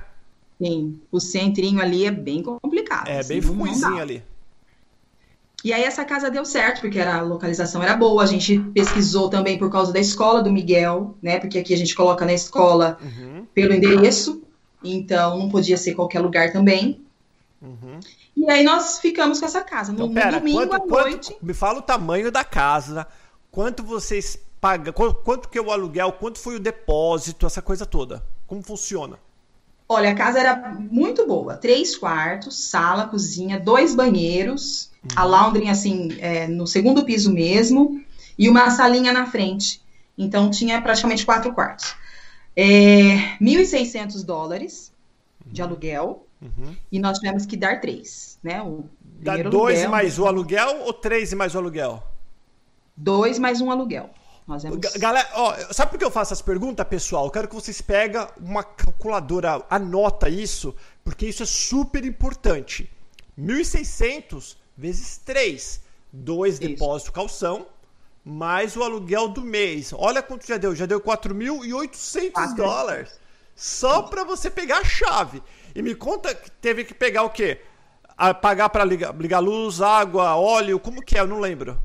[0.58, 3.08] Sim, o centrinho ali é bem complicado.
[3.08, 4.22] É, assim, bem ruimzinho ali.
[5.64, 8.22] E aí essa casa deu certo, porque a localização era boa.
[8.22, 11.38] A gente pesquisou também por causa da escola do Miguel, né?
[11.38, 13.46] Porque aqui a gente coloca na escola uhum.
[13.52, 14.42] pelo endereço,
[14.82, 17.03] então não podia ser qualquer lugar também.
[17.64, 17.98] Uhum.
[18.36, 19.90] E aí nós ficamos com essa casa.
[19.90, 21.32] No, então, pera, domingo quanto, à noite.
[21.32, 23.06] Quanto, me fala o tamanho da casa,
[23.50, 28.22] quanto vocês pagam, quanto que é o aluguel, quanto foi o depósito, essa coisa toda.
[28.46, 29.18] Como funciona?
[29.88, 31.56] Olha, a casa era muito boa.
[31.56, 35.10] Três quartos, sala, cozinha, dois banheiros, uhum.
[35.16, 38.02] a laundry, assim, é, no segundo piso mesmo,
[38.38, 39.80] e uma salinha na frente.
[40.16, 41.94] Então, tinha praticamente quatro quartos.
[42.56, 44.92] É, 1.600 dólares
[45.46, 45.68] de uhum.
[45.68, 46.76] aluguel, uhum.
[46.92, 48.62] e nós tivemos que dar três, né?
[48.62, 52.02] O Dá dois aluguel, mais o aluguel ou três e mais o aluguel?
[52.96, 54.10] Dois mais um aluguel.
[54.46, 54.78] Vamos...
[54.96, 57.24] Galera, ó, sabe por que eu faço as perguntas, pessoal?
[57.24, 62.90] Eu quero que vocês peguem uma calculadora, anota isso, porque isso é super importante.
[63.38, 65.80] 1.600 vezes 3,
[66.12, 67.66] 2 depósito calção,
[68.22, 69.92] mais o aluguel do mês.
[69.94, 73.18] Olha quanto já deu, já deu 4.800 dólares.
[73.56, 75.42] Só para você pegar a chave.
[75.74, 77.60] E me conta que teve que pegar o quê?
[78.16, 81.20] A pagar para ligar, ligar luz, água, óleo, como que é?
[81.20, 81.78] Eu não lembro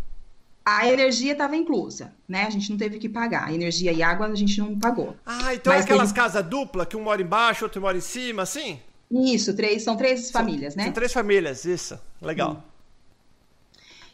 [0.78, 2.44] a energia estava inclusa, né?
[2.44, 3.48] A gente não teve que pagar.
[3.48, 5.16] A energia e água a gente não pagou.
[5.26, 6.22] Ah, então Mas é aquelas teve...
[6.22, 8.80] casas duplas que um mora embaixo, outro mora em cima, assim?
[9.10, 10.84] Isso, três, são três são, famílias, né?
[10.84, 12.00] São três famílias, isso.
[12.22, 12.54] Legal.
[12.54, 12.62] Sim.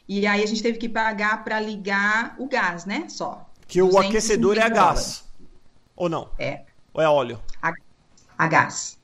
[0.08, 3.06] E aí a gente teve que pagar para ligar o gás, né?
[3.10, 3.46] Só.
[3.68, 5.26] Que o aquecedor é a gás.
[5.96, 6.30] Ou não?
[6.40, 6.62] É.
[6.94, 7.42] Ou é óleo?
[7.62, 7.74] A,
[8.38, 8.98] a gás.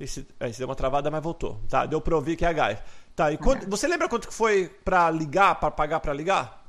[0.00, 1.60] Esse, esse deu uma travada, mas voltou.
[1.68, 2.78] Tá, deu para ouvir que é gás.
[3.14, 6.64] Tá, e quanto, você lembra quanto que foi para ligar, para pagar para ligar?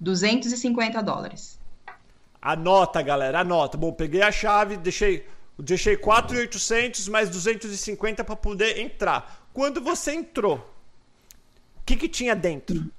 [0.00, 1.56] 250 dólares.
[2.42, 3.78] Anota, galera, anota.
[3.78, 5.24] Bom, peguei a chave, deixei,
[5.56, 9.46] deixei 4,800 mais 250 para poder entrar.
[9.52, 12.90] Quando você entrou, o que, que tinha dentro?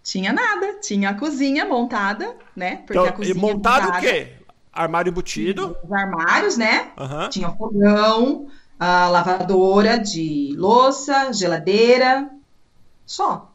[0.00, 2.76] Tinha nada, tinha a cozinha montada, né?
[2.76, 4.32] Porque então, a cozinha montado montada, o quê?
[4.76, 5.76] Armário embutido?
[5.82, 6.92] Os armários, né?
[6.98, 7.28] Uhum.
[7.30, 8.46] Tinha fogão,
[8.78, 12.30] a lavadora de louça, geladeira,
[13.04, 13.52] só.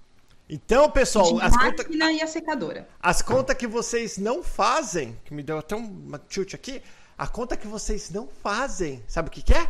[0.49, 1.87] Então, pessoal, as contas.
[1.89, 2.87] e a secadora.
[2.99, 6.81] As contas que vocês não fazem, que me deu até um tilt aqui,
[7.17, 9.69] a conta que vocês não fazem, sabe o que, que é?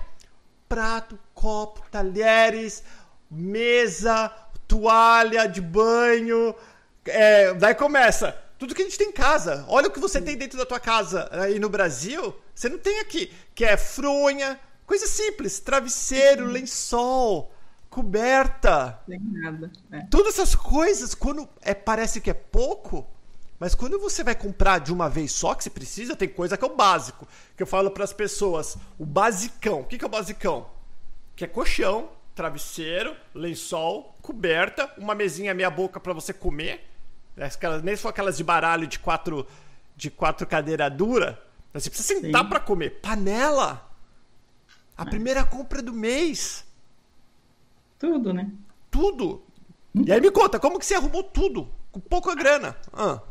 [0.67, 2.83] Prato, copo, talheres,
[3.29, 4.31] mesa,
[4.67, 6.55] toalha de banho.
[7.05, 8.35] É, daí começa.
[8.61, 9.65] Tudo que a gente tem em casa.
[9.67, 12.35] Olha o que você tem dentro da tua casa aí no Brasil.
[12.53, 13.33] Você não tem aqui.
[13.55, 15.59] Que é fronha, coisa simples.
[15.59, 17.51] Travesseiro, lençol
[17.89, 19.01] coberta.
[19.09, 19.71] Sem nada.
[19.91, 20.01] É.
[20.11, 23.07] Todas essas coisas, quando é, parece que é pouco,
[23.57, 26.63] mas quando você vai comprar de uma vez só que você precisa, tem coisa que
[26.63, 27.27] é o básico.
[27.57, 29.79] Que eu falo para as pessoas, o basicão.
[29.79, 30.69] O que, que é o basicão?
[31.35, 36.90] Que é colchão, travesseiro, lençol, coberta, uma mesinha meia boca para você comer.
[37.39, 39.47] Aquelas, nem só aquelas de baralho de quatro,
[39.95, 41.41] de quatro cadeira dura.
[41.73, 42.99] Você precisa sentar para comer.
[43.01, 43.89] Panela.
[44.97, 45.05] A é.
[45.05, 46.65] primeira compra do mês.
[47.97, 48.49] Tudo, né?
[48.89, 49.41] Tudo.
[50.05, 51.69] E aí me conta, como que você arrumou tudo?
[51.91, 52.75] Com pouca grana.
[52.93, 53.21] Ah.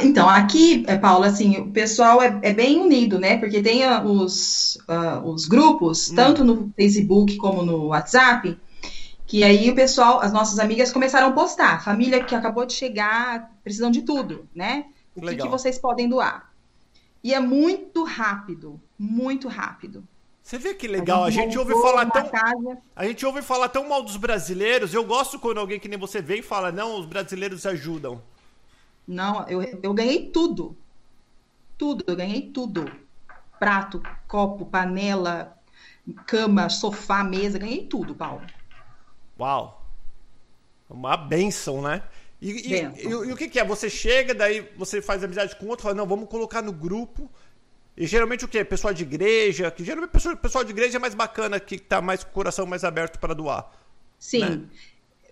[0.00, 3.36] Então, aqui, é, Paulo, assim, o pessoal é, é bem unido, né?
[3.36, 6.14] Porque tem uh, os, uh, os grupos, hum.
[6.14, 8.58] tanto no Facebook como no WhatsApp,
[9.28, 11.84] que aí o pessoal, as nossas amigas começaram a postar.
[11.84, 14.86] Família que acabou de chegar, precisam de tudo, né?
[15.14, 16.50] O que, que vocês podem doar?
[17.22, 20.02] E é muito rápido, muito rápido.
[20.42, 22.78] Você vê que legal, a gente, a gente ouve falar tão casa.
[22.96, 24.94] A gente ouve falar tão mal dos brasileiros.
[24.94, 28.22] Eu gosto quando alguém que nem você vem e fala: "Não, os brasileiros ajudam".
[29.06, 30.74] Não, eu, eu ganhei tudo.
[31.76, 32.90] Tudo, eu ganhei tudo.
[33.58, 35.54] Prato, copo, panela,
[36.24, 38.40] cama, sofá, mesa, ganhei tudo, Paulo.
[39.38, 39.86] Uau.
[40.88, 42.02] Uma benção, né?
[42.40, 43.64] E, e, e, e, o que, que, é?
[43.64, 47.28] Você chega, daí você faz amizade com outro, fala, não, vamos colocar no grupo
[47.96, 48.64] E geralmente o quê?
[48.64, 52.22] Pessoal de igreja, que geralmente pessoal, pessoal de igreja é mais bacana, que tá mais
[52.22, 53.70] com o coração mais aberto para doar.
[54.18, 54.40] Sim.
[54.40, 54.60] Né?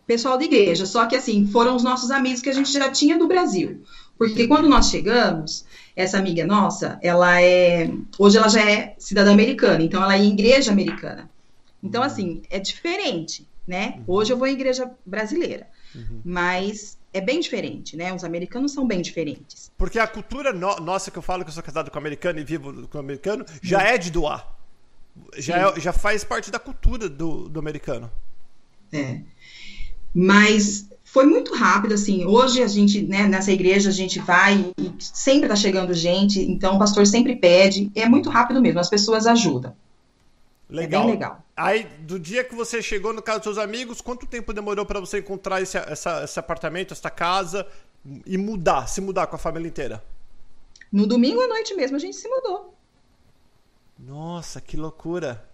[0.05, 3.19] Pessoal de igreja, só que assim, foram os nossos amigos que a gente já tinha
[3.19, 3.83] do Brasil.
[4.19, 5.65] Porque quando nós chegamos,
[5.95, 7.91] essa amiga nossa, ela é.
[8.19, 11.31] Hoje ela já é cidadã americana, então ela é igreja americana.
[11.83, 12.07] Então, uhum.
[12.07, 13.95] assim, é diferente, né?
[13.99, 14.05] Uhum.
[14.07, 15.67] Hoje eu vou em igreja brasileira.
[15.95, 16.21] Uhum.
[16.25, 18.15] Mas é bem diferente, né?
[18.15, 19.71] Os americanos são bem diferentes.
[19.77, 22.45] Porque a cultura no nossa, que eu falo que eu sou casado com americano e
[22.45, 24.55] vivo com americano, já é de doar.
[25.39, 28.11] Já, é, já faz parte da cultura do, do americano.
[28.93, 29.21] É.
[30.15, 32.27] Mas foi muito rápido, assim.
[32.27, 36.77] Hoje a gente, né, nessa igreja, a gente vai e sempre tá chegando gente, então
[36.77, 37.91] o pastor sempre pede.
[37.95, 39.75] É muito rápido mesmo, as pessoas ajudam.
[40.69, 41.03] Legal.
[41.03, 41.45] É bem legal.
[41.57, 44.99] Aí, do dia que você chegou no casa dos seus amigos, quanto tempo demorou para
[44.99, 47.67] você encontrar esse, essa, esse apartamento, essa casa
[48.25, 50.03] e mudar, se mudar com a família inteira?
[50.93, 52.75] No domingo à noite mesmo a gente se mudou.
[53.99, 55.49] Nossa, que loucura.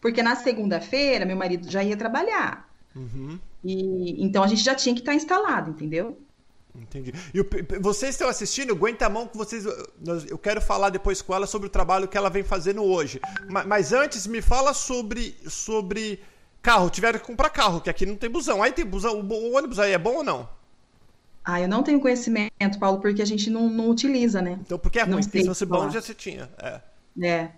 [0.00, 2.68] Porque na segunda-feira meu marido já ia trabalhar.
[2.94, 3.38] Uhum.
[3.64, 6.18] E então a gente já tinha que estar instalado, entendeu?
[6.80, 7.12] Entendi.
[7.32, 7.48] E o,
[7.80, 9.64] vocês estão assistindo, aguenta a mão que vocês.
[10.28, 13.20] Eu quero falar depois com ela sobre o trabalho que ela vem fazendo hoje.
[13.48, 16.20] Mas, mas antes, me fala sobre, sobre
[16.62, 16.90] carro.
[16.90, 18.62] Tiveram que comprar carro, que aqui não tem busão.
[18.62, 19.20] Aí tem busão.
[19.20, 20.48] O, ônibus aí é bom ou não?
[21.44, 24.58] Ah, eu não tenho conhecimento, Paulo, porque a gente não, não utiliza, né?
[24.60, 25.22] Então, porque é ruim.
[25.22, 26.48] Se fosse bom, já se tinha.
[26.58, 26.80] É.
[27.26, 27.50] é.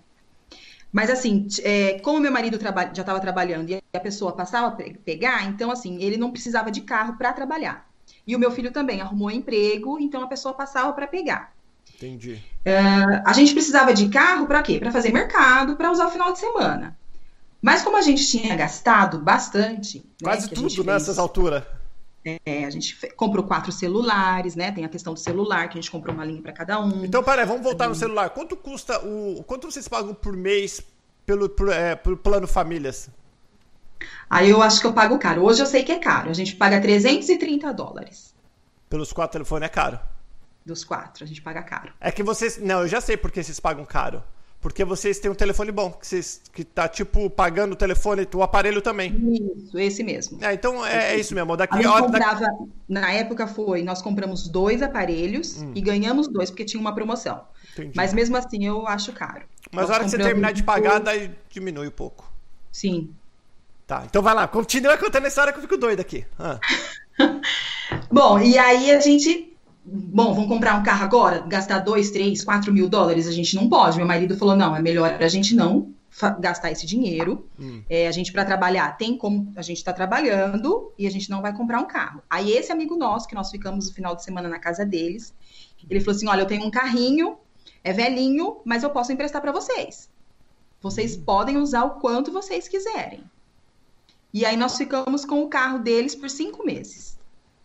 [0.92, 5.44] Mas assim, é, como meu marido já estava trabalhando e a pessoa passava a pegar,
[5.46, 7.89] então assim, ele não precisava de carro para trabalhar.
[8.26, 11.52] E o meu filho também arrumou emprego, então a pessoa passava para pegar.
[11.94, 12.42] Entendi.
[12.64, 14.78] Uh, a gente precisava de carro para quê?
[14.78, 16.96] Para fazer mercado, para usar o final de semana.
[17.60, 19.98] Mas como a gente tinha gastado bastante.
[19.98, 21.62] Né, Quase né, tudo nessas alturas.
[22.24, 24.70] É, a gente comprou quatro celulares, né?
[24.72, 27.04] Tem a questão do celular, que a gente comprou uma linha para cada um.
[27.04, 28.30] Então, peraí, vamos voltar no celular.
[28.30, 29.42] Quanto custa o.
[29.46, 30.82] Quanto vocês pagam por mês
[31.24, 33.08] pelo, por, é, pelo plano famílias?
[34.28, 35.44] Aí eu acho que eu pago caro.
[35.44, 36.30] Hoje eu sei que é caro.
[36.30, 38.34] A gente paga 330 dólares.
[38.88, 40.00] Pelos quatro telefones é caro?
[40.64, 41.92] Dos quatro, a gente paga caro.
[42.00, 42.58] É que vocês.
[42.58, 44.22] Não, eu já sei por que vocês pagam caro.
[44.60, 48.42] Porque vocês têm um telefone bom, que, vocês, que tá, tipo, pagando o telefone, o
[48.42, 49.16] aparelho também.
[49.56, 50.38] Isso, esse mesmo.
[50.44, 51.56] É, então é, é isso mesmo.
[51.56, 52.68] Daqui, a comprava, daqui...
[52.86, 55.72] Na época foi, nós compramos dois aparelhos hum.
[55.74, 57.42] e ganhamos dois, porque tinha uma promoção.
[57.72, 57.92] Entendi.
[57.96, 59.46] Mas mesmo assim eu acho caro.
[59.72, 62.30] Mas na hora que você terminar de pagar, daí diminui um pouco.
[62.70, 63.14] Sim.
[63.90, 66.24] Tá, então vai lá, continua contando a história que eu fico doido aqui.
[66.38, 66.60] Ah.
[68.08, 69.52] Bom, e aí a gente
[69.84, 73.68] bom, vamos comprar um carro agora, gastar 2, 3, 4 mil dólares, a gente não
[73.68, 73.96] pode.
[73.96, 75.92] Meu marido falou, não, é melhor a gente não
[76.38, 77.44] gastar esse dinheiro.
[77.58, 77.82] Hum.
[77.90, 81.42] É, a gente, para trabalhar, tem como a gente está trabalhando e a gente não
[81.42, 82.22] vai comprar um carro.
[82.30, 85.34] Aí esse amigo nosso, que nós ficamos o final de semana na casa deles,
[85.88, 87.38] ele falou assim, olha, eu tenho um carrinho,
[87.82, 90.08] é velhinho, mas eu posso emprestar para vocês.
[90.80, 91.22] Vocês hum.
[91.24, 93.24] podem usar o quanto vocês quiserem.
[94.32, 97.18] E aí nós ficamos com o carro deles por cinco meses.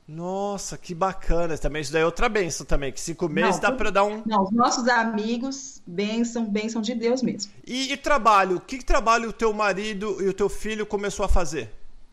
[0.07, 1.57] Nossa, que bacana.
[1.57, 4.21] Também isso daí é outra benção também, que cinco meses não, dá para dar um.
[4.25, 7.51] Não, os nossos amigos, benção, benção de Deus mesmo.
[7.65, 8.59] E, e trabalho?
[8.59, 11.71] Que trabalho o teu marido e o teu filho começou a fazer?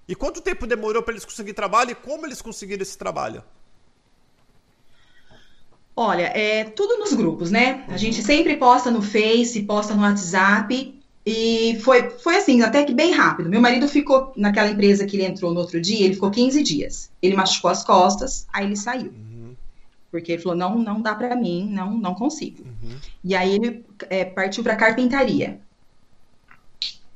[0.08, 3.42] E quanto tempo demorou para eles conseguirem trabalho e como eles conseguiram esse trabalho?
[5.94, 7.84] Olha, é tudo nos grupos, né?
[7.88, 12.92] A gente sempre posta no Face, posta no WhatsApp e foi, foi assim, até que
[12.92, 13.48] bem rápido.
[13.48, 17.10] Meu marido ficou naquela empresa que ele entrou no outro dia, ele ficou 15 dias.
[17.22, 19.12] Ele machucou as costas, aí ele saiu.
[19.12, 19.54] Uhum.
[20.10, 22.64] Porque ele falou: não, não dá para mim, não, não consigo.
[22.64, 22.96] Uhum.
[23.22, 25.60] E aí ele é, partiu para carpintaria.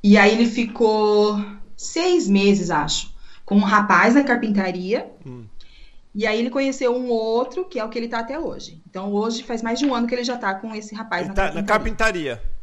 [0.02, 1.44] E aí ele ficou
[1.76, 3.12] seis meses, acho,
[3.44, 5.10] com um rapaz na carpintaria.
[5.24, 5.44] Uhum.
[6.14, 8.80] E aí ele conheceu um outro, que é o que ele tá até hoje.
[8.88, 11.30] Então hoje faz mais de um ano que ele já tá com esse rapaz ele
[11.30, 11.62] na, tá, carpintaria.
[11.62, 12.55] na carpintaria.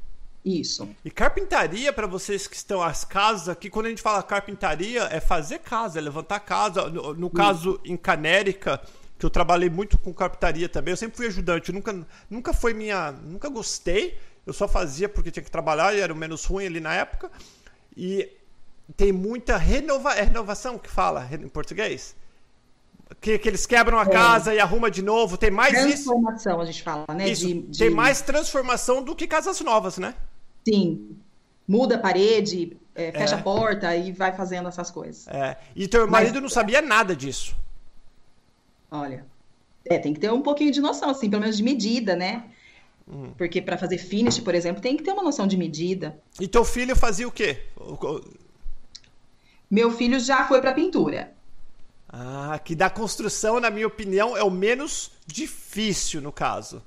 [0.45, 0.89] Isso.
[1.05, 5.21] E carpintaria, para vocês que estão às casas aqui, quando a gente fala carpintaria, é
[5.21, 6.89] fazer casa, é levantar casa.
[6.89, 8.81] No, no caso, em Canérica,
[9.17, 13.11] que eu trabalhei muito com carpintaria também, eu sempre fui ajudante, nunca, nunca foi minha.
[13.11, 16.81] Nunca gostei, eu só fazia porque tinha que trabalhar e era o menos ruim ali
[16.81, 17.31] na época.
[17.95, 18.29] E
[18.97, 22.17] tem muita renova, é renovação que fala em português?
[23.21, 24.09] Que, que eles quebram a é.
[24.09, 25.37] casa e arruma de novo.
[25.37, 26.09] Tem mais transformação, isso.
[26.09, 27.29] Transformação, a gente fala, né?
[27.29, 27.79] De, de...
[27.79, 30.13] Tem mais transformação do que casas novas, né?
[30.67, 31.17] Sim.
[31.67, 33.39] Muda a parede, é, fecha é.
[33.39, 35.27] a porta e vai fazendo essas coisas.
[35.27, 35.57] É.
[35.75, 36.43] E teu marido Mas...
[36.43, 37.55] não sabia nada disso.
[38.91, 39.25] Olha,
[39.85, 42.45] é, tem que ter um pouquinho de noção, assim, pelo menos de medida, né?
[43.07, 43.33] Hum.
[43.37, 46.17] Porque para fazer finish, por exemplo, tem que ter uma noção de medida.
[46.39, 47.63] E teu filho fazia o quê?
[49.69, 51.33] Meu filho já foi para pintura.
[52.07, 56.81] Ah, que da construção, na minha opinião, é o menos difícil no caso.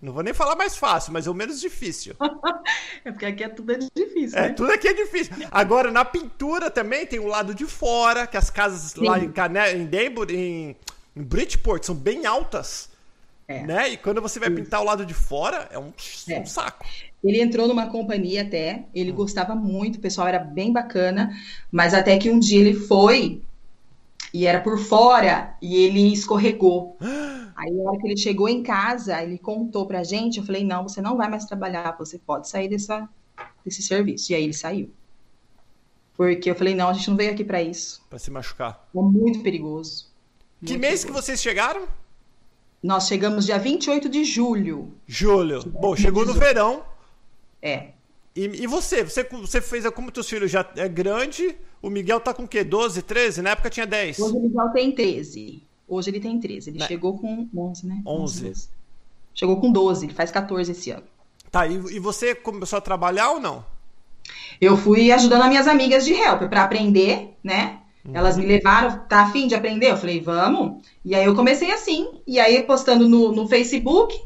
[0.00, 2.14] Não vou nem falar mais fácil, mas é o menos difícil.
[3.04, 4.38] é porque aqui é tudo é difícil.
[4.38, 4.54] É, né?
[4.54, 5.34] tudo aqui é difícil.
[5.50, 9.06] Agora, na pintura também tem o lado de fora, que as casas Sim.
[9.06, 10.74] lá em, Cane em Denver, em,
[11.14, 12.88] em Bridgeport, são bem altas.
[13.46, 13.62] É.
[13.66, 13.88] Né?
[13.90, 14.56] E quando você vai Isso.
[14.56, 15.92] pintar o lado de fora, é um,
[16.28, 16.40] é.
[16.40, 16.86] um, saco.
[17.22, 19.16] Ele entrou numa companhia até, ele hum.
[19.16, 21.30] gostava muito, o pessoal era bem bacana,
[21.70, 23.42] mas até que um dia ele foi
[24.32, 26.96] e era por fora e ele escorregou.
[27.60, 30.38] Aí, na hora que ele chegou em casa, ele contou pra gente.
[30.38, 33.06] Eu falei: não, você não vai mais trabalhar, você pode sair dessa,
[33.62, 34.32] desse serviço.
[34.32, 34.90] E aí ele saiu.
[36.16, 38.02] Porque eu falei: não, a gente não veio aqui para isso.
[38.08, 38.88] Para se machucar.
[38.96, 40.06] É muito perigoso.
[40.64, 41.06] Que muito mês perigoso.
[41.06, 41.86] que vocês chegaram?
[42.82, 44.94] Nós chegamos dia 28 de julho.
[45.06, 45.62] Julho.
[45.68, 46.82] Bom, chegou no verão.
[47.60, 47.90] É.
[48.34, 49.04] E, e, você?
[49.04, 49.22] você?
[49.24, 51.58] Você fez como teus filhos já é grande?
[51.82, 52.64] O Miguel tá com o quê?
[52.64, 53.42] 12, 13?
[53.42, 54.18] Na época tinha 10.
[54.18, 55.68] Hoje o Miguel tem 13.
[55.90, 56.70] Hoje ele tem 13.
[56.70, 56.86] Ele né?
[56.86, 58.00] chegou com 11, né?
[58.06, 58.48] 11.
[58.48, 58.68] 11.
[59.34, 61.02] Chegou com 12, ele faz 14 esse ano.
[61.50, 63.64] Tá, e, e você começou a trabalhar ou não?
[64.60, 67.80] Eu fui ajudando as minhas amigas de help para aprender, né?
[68.04, 68.12] Uhum.
[68.14, 69.90] Elas me levaram, tá afim de aprender?
[69.90, 70.86] Eu falei, vamos.
[71.04, 72.08] E aí eu comecei assim.
[72.24, 74.16] E aí postando no, no Facebook,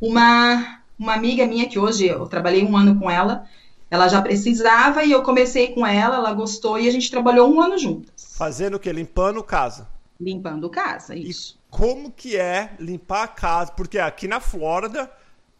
[0.00, 3.44] uma, uma amiga minha que hoje eu trabalhei um ano com ela,
[3.90, 7.60] ela já precisava e eu comecei com ela, ela gostou e a gente trabalhou um
[7.60, 8.34] ano juntas.
[8.36, 8.90] Fazendo o quê?
[8.92, 9.94] Limpando casa?
[10.18, 11.58] Limpando casa, isso.
[11.58, 13.72] E como que é limpar a casa?
[13.72, 15.10] Porque aqui na Flórida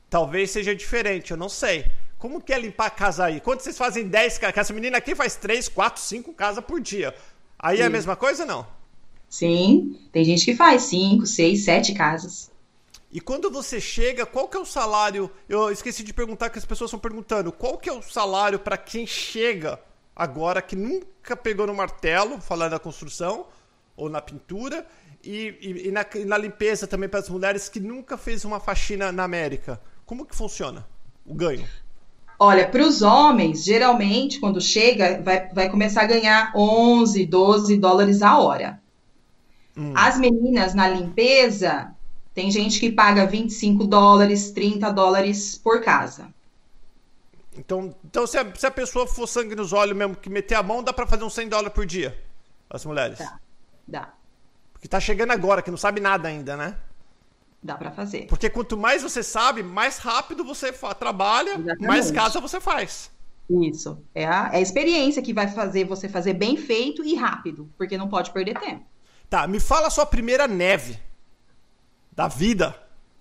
[0.08, 1.84] talvez seja diferente, eu não sei.
[2.18, 3.40] Como que é limpar a casa aí?
[3.40, 4.56] Quando vocês fazem 10 casas?
[4.56, 7.14] Essa menina aqui faz 3, 4, 5 casas por dia.
[7.58, 7.82] Aí Sim.
[7.82, 8.66] é a mesma coisa não?
[9.28, 12.50] Sim, tem gente que faz 5, 6, 7 casas.
[13.12, 15.30] E quando você chega, qual que é o salário?
[15.48, 17.52] Eu esqueci de perguntar que as pessoas estão perguntando.
[17.52, 19.80] Qual que é o salário para quem chega
[20.14, 23.46] agora que nunca pegou no martelo, falando da construção,
[23.96, 24.86] ou na pintura,
[25.24, 28.60] e, e, e, na, e na, limpeza também para as mulheres que nunca fez uma
[28.60, 29.80] faxina na América.
[30.04, 30.86] Como que funciona
[31.24, 31.66] o ganho?
[32.38, 38.22] Olha, para os homens, geralmente, quando chega, vai, vai começar a ganhar 11, 12 dólares
[38.22, 38.80] a hora.
[39.76, 39.92] Hum.
[39.96, 41.94] As meninas na limpeza,
[42.34, 46.28] tem gente que paga 25 dólares, 30 dólares por casa.
[47.56, 50.62] Então, então se, a, se a pessoa for sangue nos olhos mesmo, que meter a
[50.62, 52.16] mão, dá para fazer uns 100 dólares por dia,
[52.68, 53.18] as mulheres?
[53.18, 53.40] Tá.
[53.86, 54.12] Dá.
[54.72, 56.76] Porque tá chegando agora, que não sabe nada ainda, né?
[57.62, 58.26] Dá para fazer.
[58.26, 61.86] Porque quanto mais você sabe, mais rápido você trabalha, Exatamente.
[61.86, 63.10] mais casa você faz.
[63.48, 64.02] Isso.
[64.14, 67.96] É a, é a experiência que vai fazer você fazer bem feito e rápido, porque
[67.96, 68.84] não pode perder tempo.
[69.28, 70.98] Tá, me fala a sua primeira neve
[72.12, 72.74] da vida.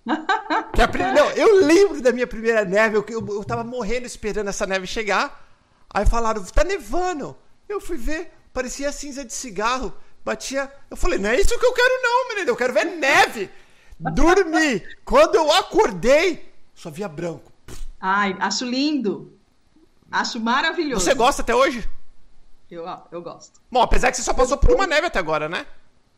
[0.72, 4.48] que a, não, eu lembro da minha primeira neve, eu, eu, eu tava morrendo esperando
[4.48, 5.44] essa neve chegar.
[5.92, 7.36] Aí falaram, tá nevando.
[7.68, 9.92] Eu fui ver, parecia cinza de cigarro.
[10.26, 10.68] Batia.
[10.90, 12.50] Eu falei, não é isso que eu quero, não, menino.
[12.50, 13.48] Eu quero ver neve.
[13.96, 14.82] Dormi.
[15.06, 17.52] Quando eu acordei, só via branco.
[18.00, 19.38] Ai, acho lindo.
[20.10, 21.04] Acho maravilhoso.
[21.04, 21.88] Você gosta até hoje?
[22.68, 23.60] Eu, eu gosto.
[23.70, 25.64] Bom, apesar que você só passou por uma neve até agora, né?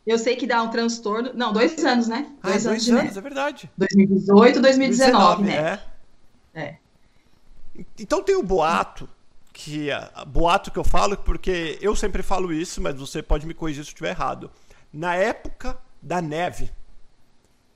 [0.06, 1.32] Eu sei que dá um transtorno.
[1.34, 2.32] Não, dois anos, né?
[2.42, 3.70] Ah, dois, ah, anos, dois anos, é verdade.
[3.76, 5.82] 2018, 2019, 2019 né?
[6.54, 6.60] É.
[6.62, 6.78] é.
[7.98, 9.06] Então tem o boato
[9.60, 9.88] que
[10.28, 13.90] boato que eu falo porque eu sempre falo isso, mas você pode me corrigir se
[13.90, 14.52] eu estiver errado.
[14.92, 16.70] Na época da neve,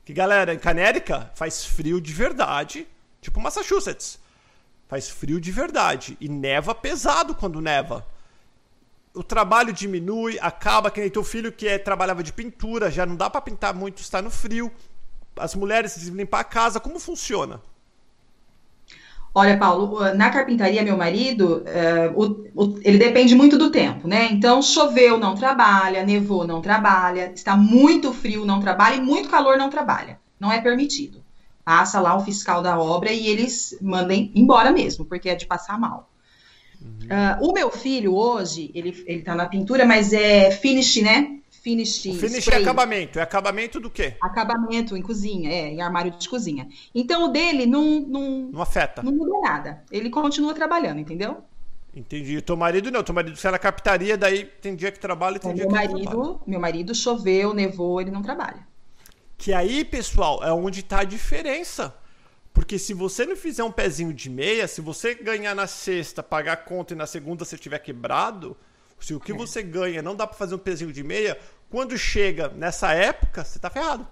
[0.05, 2.87] que galera, em Canérica faz frio de verdade,
[3.19, 4.17] tipo Massachusetts.
[4.87, 8.07] Faz frio de verdade e neva pesado quando neva.
[9.13, 13.17] O trabalho diminui, acaba que nem teu filho que é, trabalhava de pintura, já não
[13.17, 14.71] dá para pintar muito, está no frio.
[15.35, 17.61] As mulheres limpar a casa, como funciona?
[19.35, 22.21] Olha, Paulo, na carpintaria, meu marido, uh,
[22.55, 24.29] o, o, ele depende muito do tempo, né?
[24.31, 29.57] Então, choveu, não trabalha, nevou, não trabalha, está muito frio, não trabalha, e muito calor,
[29.57, 30.19] não trabalha.
[30.39, 31.23] Não é permitido.
[31.65, 35.79] Passa lá o fiscal da obra e eles mandem embora mesmo, porque é de passar
[35.79, 36.11] mal.
[36.79, 37.07] Uhum.
[37.07, 41.39] Uh, o meu filho hoje, ele, ele tá na pintura, mas é finish, né?
[41.63, 42.05] Finish.
[42.05, 42.59] O finish é spray.
[42.59, 43.19] é acabamento.
[43.19, 44.15] É acabamento do quê?
[44.21, 46.67] Acabamento em cozinha, é, em armário de cozinha.
[46.93, 48.01] Então o dele não.
[48.01, 49.01] Não, não afeta.
[49.01, 49.83] Não muda nada.
[49.89, 51.37] Ele continua trabalhando, entendeu?
[51.95, 52.41] Entendi.
[52.41, 55.53] Teu marido não, teu marido se ela captaria, daí tem dia que trabalha e tem
[55.53, 56.39] dia meu que marido, trabalha.
[56.45, 58.67] Meu marido choveu, nevou, ele não trabalha.
[59.37, 61.95] Que aí, pessoal, é onde está a diferença.
[62.51, 66.53] Porque se você não fizer um pezinho de meia, se você ganhar na sexta, pagar
[66.53, 68.55] a conta e na segunda você tiver quebrado,
[69.03, 69.35] se o que é.
[69.35, 71.37] você ganha não dá para fazer um pezinho de meia,
[71.69, 74.07] quando chega nessa época, você tá ferrado.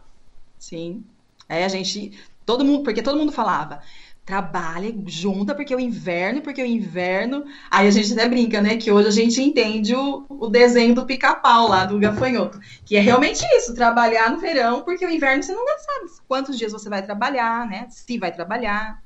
[0.59, 1.05] Sim.
[1.47, 2.19] Aí a gente.
[2.45, 2.83] Todo mundo.
[2.83, 3.81] Porque todo mundo falava.
[4.25, 7.45] trabalha, junta, porque o inverno, porque o inverno.
[7.69, 8.75] Aí a gente até brinca, né?
[8.75, 12.59] Que hoje a gente entende o, o desenho do pica-pau lá, do gafanhoto.
[12.85, 16.73] Que é realmente isso, trabalhar no verão, porque o inverno você nunca sabe quantos dias
[16.73, 17.87] você vai trabalhar, né?
[17.89, 19.01] Se vai trabalhar.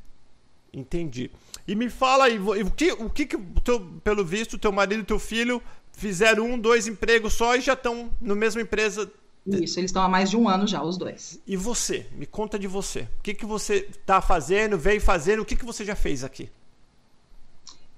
[0.73, 1.29] Entendi.
[1.67, 5.05] E me fala aí, o que, o que, que teu, pelo visto, teu marido e
[5.05, 5.61] teu filho
[5.91, 9.11] fizeram um, dois empregos só e já estão na mesma empresa
[9.47, 11.39] isso, eles estão há mais de um ano já, os dois.
[11.45, 12.07] E você?
[12.17, 13.01] Me conta de você.
[13.19, 16.49] O que, que você está fazendo, veio fazendo, o que, que você já fez aqui?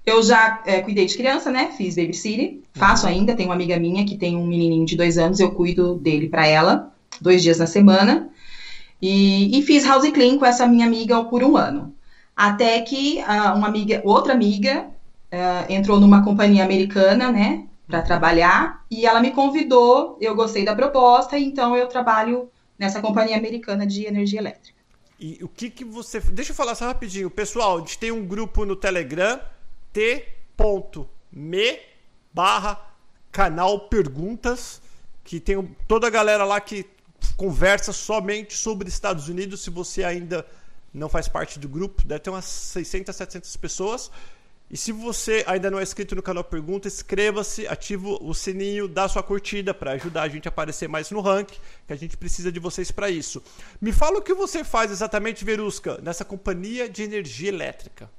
[0.04, 1.72] Eu já é, cuidei de criança, né?
[1.76, 3.12] Fiz babysitter, faço uhum.
[3.12, 3.34] ainda.
[3.34, 6.46] Tenho uma amiga minha que tem um menininho de dois anos, eu cuido dele para
[6.46, 8.28] ela, dois dias na semana.
[9.00, 11.94] E, e, fiz house clean com essa minha amiga por um ano.
[12.38, 14.86] Até que uh, uma amiga, outra amiga
[15.32, 17.68] uh, entrou numa companhia americana, né?
[17.88, 23.36] para trabalhar e ela me convidou, eu gostei da proposta, então eu trabalho nessa companhia
[23.36, 24.78] americana de energia elétrica.
[25.18, 26.20] E o que que você...
[26.20, 27.30] Deixa eu falar só rapidinho.
[27.30, 29.40] Pessoal, a gente tem um grupo no Telegram,
[29.92, 31.78] t.me
[32.32, 32.78] barra
[33.32, 34.82] canal perguntas,
[35.24, 36.86] que tem toda a galera lá que
[37.36, 39.62] conversa somente sobre Estados Unidos.
[39.62, 40.46] Se você ainda
[40.92, 44.10] não faz parte do grupo, deve ter umas 600, 700 pessoas.
[44.70, 49.08] E se você ainda não é inscrito no canal Pergunta, inscreva-se, ative o sininho, dá
[49.08, 52.52] sua curtida para ajudar a gente a aparecer mais no ranking, que a gente precisa
[52.52, 53.42] de vocês para isso.
[53.80, 58.10] Me fala o que você faz exatamente, Verusca, nessa companhia de energia elétrica.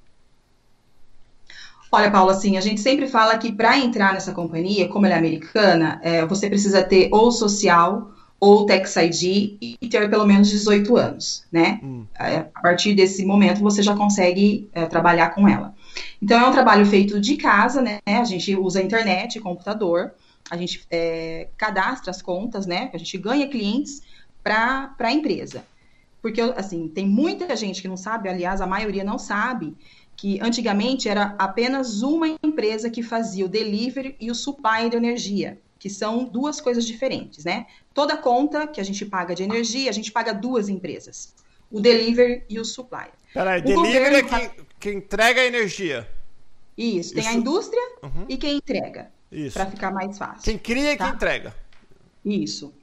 [1.92, 5.18] Olha, Paula, assim, a gente sempre fala que para entrar nessa companhia, como ela é
[5.18, 10.96] americana, é, você precisa ter ou social ou Tax ID e ter pelo menos 18
[10.96, 11.80] anos, né?
[11.84, 12.06] Hum.
[12.16, 15.76] A partir desse momento você já consegue é, trabalhar com ela.
[16.22, 18.00] Então, é um trabalho feito de casa, né?
[18.06, 20.14] A gente usa internet, computador,
[20.50, 22.90] a gente é, cadastra as contas, né?
[22.94, 24.02] A gente ganha clientes
[24.44, 25.64] para a empresa.
[26.22, 29.76] Porque, assim, tem muita gente que não sabe, aliás, a maioria não sabe,
[30.16, 35.58] que antigamente era apenas uma empresa que fazia o delivery e o supply de energia,
[35.80, 37.66] que são duas coisas diferentes, né?
[37.94, 41.34] Toda conta que a gente paga de energia, a gente paga duas empresas,
[41.72, 43.08] o delivery e o supply.
[43.34, 46.08] Peraí, delivery é quem, quem entrega a energia.
[46.78, 47.32] Isso, tem Isso.
[47.32, 48.26] a indústria uhum.
[48.28, 49.12] e quem entrega.
[49.32, 49.54] Isso.
[49.54, 50.44] Para ficar mais fácil.
[50.44, 51.06] Quem cria e tá?
[51.06, 51.56] quem entrega.
[52.26, 52.74] Isso.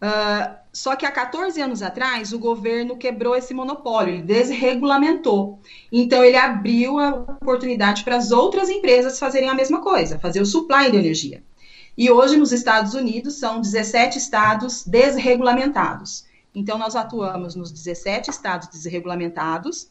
[0.00, 5.58] Uh, só que há 14 anos atrás, o governo quebrou esse monopólio, ele desregulamentou.
[5.90, 10.46] Então, ele abriu a oportunidade para as outras empresas fazerem a mesma coisa, fazer o
[10.46, 11.42] supply de energia.
[11.98, 16.24] E hoje, nos Estados Unidos, são 17 estados desregulamentados.
[16.54, 19.90] Então, nós atuamos nos 17 estados desregulamentados,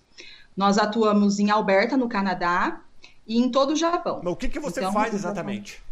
[0.56, 2.80] nós atuamos em Alberta, no Canadá,
[3.28, 4.22] e em todo o Japão.
[4.24, 5.84] Mas o que, que você então, faz exatamente?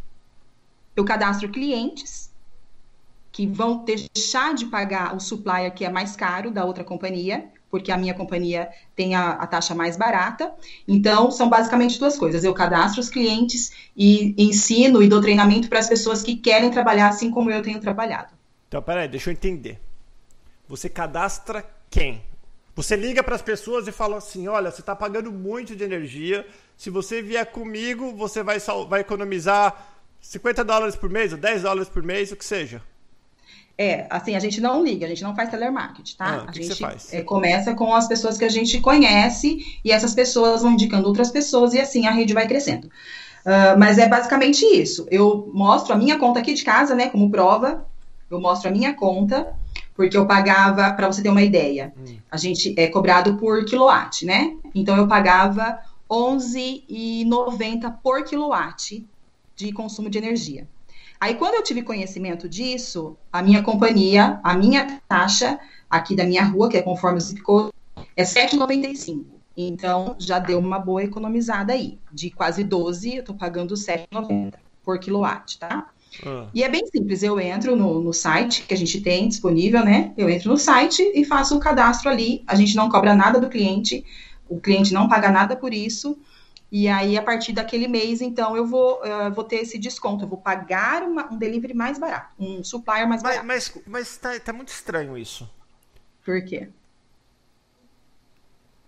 [0.95, 2.31] Eu cadastro clientes
[3.29, 7.91] que vão deixar de pagar o supplier que é mais caro da outra companhia, porque
[7.91, 10.49] a minha companhia tem a, a, taxa mais barata.
[10.87, 12.41] Então, são basicamente duas coisas.
[12.45, 17.09] Eu cadastro os clientes e ensino e dou treinamento para as pessoas que querem trabalhar
[17.09, 18.33] assim como eu tenho trabalhado.
[18.69, 19.77] Então, peraí, deixa eu entender.
[20.69, 22.21] Você cadastra quem?
[22.73, 26.47] Você liga para as pessoas e fala assim: olha, você está pagando muito de energia.
[26.77, 28.57] Se você vier comigo, você vai,
[28.87, 29.85] vai economizar
[30.21, 32.81] 50 dólares por mês ou 10 dólares por mês, o que seja.
[33.77, 36.25] É, assim, a gente não liga, a gente não faz telemarketing, tá?
[36.25, 39.91] Ah, a que gente que é, começa com as pessoas que a gente conhece e
[39.91, 42.85] essas pessoas vão indicando outras pessoas e assim a rede vai crescendo.
[42.85, 45.05] Uh, mas é basicamente isso.
[45.11, 47.85] Eu mostro a minha conta aqui de casa, né, como prova.
[48.31, 49.53] Eu mostro a minha conta
[49.95, 52.17] porque eu pagava, para você ter uma ideia, hum.
[52.29, 54.57] a gente é cobrado por quilowatt, né?
[54.73, 59.05] Então eu pagava 11,90 por quilowatt
[59.55, 60.67] de consumo de energia.
[61.25, 65.59] Aí quando eu tive conhecimento disso, a minha companhia, a minha taxa
[65.89, 67.71] aqui da minha rua, que é conforme o zip code,
[68.15, 69.25] é 7,95.
[69.57, 74.53] Então já deu uma boa economizada aí, de quase 12, eu tô pagando 7,90
[74.83, 75.89] por quilowatt, tá?
[76.23, 76.45] Ah.
[76.53, 80.13] E é bem simples, eu entro no, no, site que a gente tem disponível, né?
[80.15, 82.43] Eu entro no site e faço o cadastro ali.
[82.45, 84.05] A gente não cobra nada do cliente,
[84.47, 86.19] o cliente não paga nada por isso.
[86.75, 90.25] E aí, a partir daquele mês, então, eu vou, uh, vou ter esse desconto.
[90.25, 93.45] Eu vou pagar uma, um delivery mais barato, um supplier mais barato.
[93.45, 95.49] Mas, mas, mas tá, tá muito estranho isso.
[96.25, 96.67] Por quê?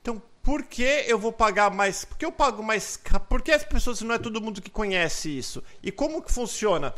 [0.01, 2.03] Então, por que eu vou pagar mais?
[2.03, 2.99] Por que eu pago mais?
[3.29, 5.63] Por que as pessoas não é todo mundo que conhece isso?
[5.81, 6.93] E como que funciona?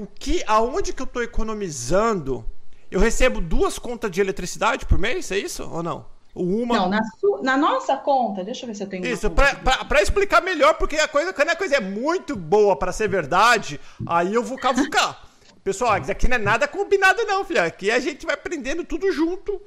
[0.00, 2.44] o que, aonde que eu estou economizando?
[2.90, 6.06] Eu recebo duas contas de eletricidade por mês, é isso ou não?
[6.34, 6.76] Uma...
[6.76, 7.00] Não, na,
[7.42, 9.04] na nossa conta, deixa eu ver se eu tenho.
[9.04, 13.08] Isso, para explicar melhor, porque a coisa, quando a coisa é muito boa para ser
[13.08, 15.26] verdade, aí eu vou cavucar.
[15.62, 17.64] Pessoal, aqui não é nada combinado, não, filha.
[17.64, 19.60] Aqui a gente vai aprendendo tudo junto.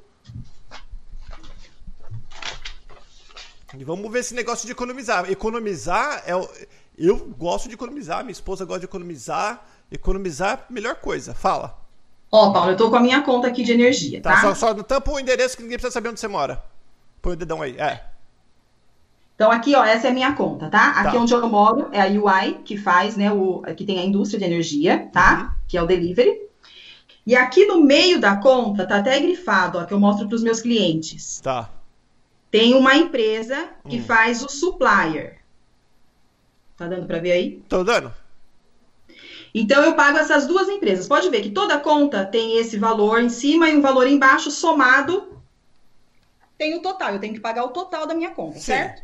[3.78, 5.30] E vamos ver esse negócio de economizar.
[5.32, 6.48] Economizar é o...
[6.98, 9.66] Eu gosto de economizar, minha esposa gosta de economizar.
[9.92, 11.34] Economizar é a melhor coisa.
[11.34, 11.83] Fala.
[12.36, 14.32] Ó, Paulo, eu tô com a minha conta aqui de energia, tá?
[14.32, 14.42] tá?
[14.42, 16.64] Só, só no tampa o endereço que ninguém precisa saber onde você mora.
[17.22, 18.04] Põe o dedão aí, é.
[19.36, 20.94] Então aqui, ó, essa é a minha conta, tá?
[20.94, 21.20] Aqui tá.
[21.20, 24.46] onde eu moro é a UI, que faz, né, o, que tem a indústria de
[24.46, 25.42] energia, tá?
[25.42, 25.64] Uhum.
[25.68, 26.42] Que é o delivery.
[27.24, 30.42] E aqui no meio da conta, tá até grifado, ó, que eu mostro para os
[30.42, 31.40] meus clientes.
[31.40, 31.70] Tá.
[32.50, 34.04] Tem uma empresa que hum.
[34.04, 35.38] faz o supplier.
[36.76, 37.64] Tá dando para ver aí?
[37.70, 38.12] Tô dando.
[39.54, 41.08] Então eu pago essas duas empresas.
[41.08, 45.34] Pode ver que toda conta tem esse valor em cima e um valor embaixo somado
[46.58, 47.14] tem o total.
[47.14, 48.66] Eu tenho que pagar o total da minha conta, Sim.
[48.66, 49.04] certo?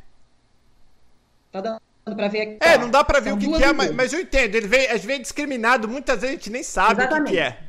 [1.52, 1.80] Tá dando
[2.16, 2.58] para ver aqui.
[2.62, 4.56] É, não dá para ver o que, que é, mas, mas, eu entendo.
[4.56, 7.24] Ele vem, ele vem discriminado, muitas vezes a gente nem sabe Exatamente.
[7.24, 7.60] o que, que é.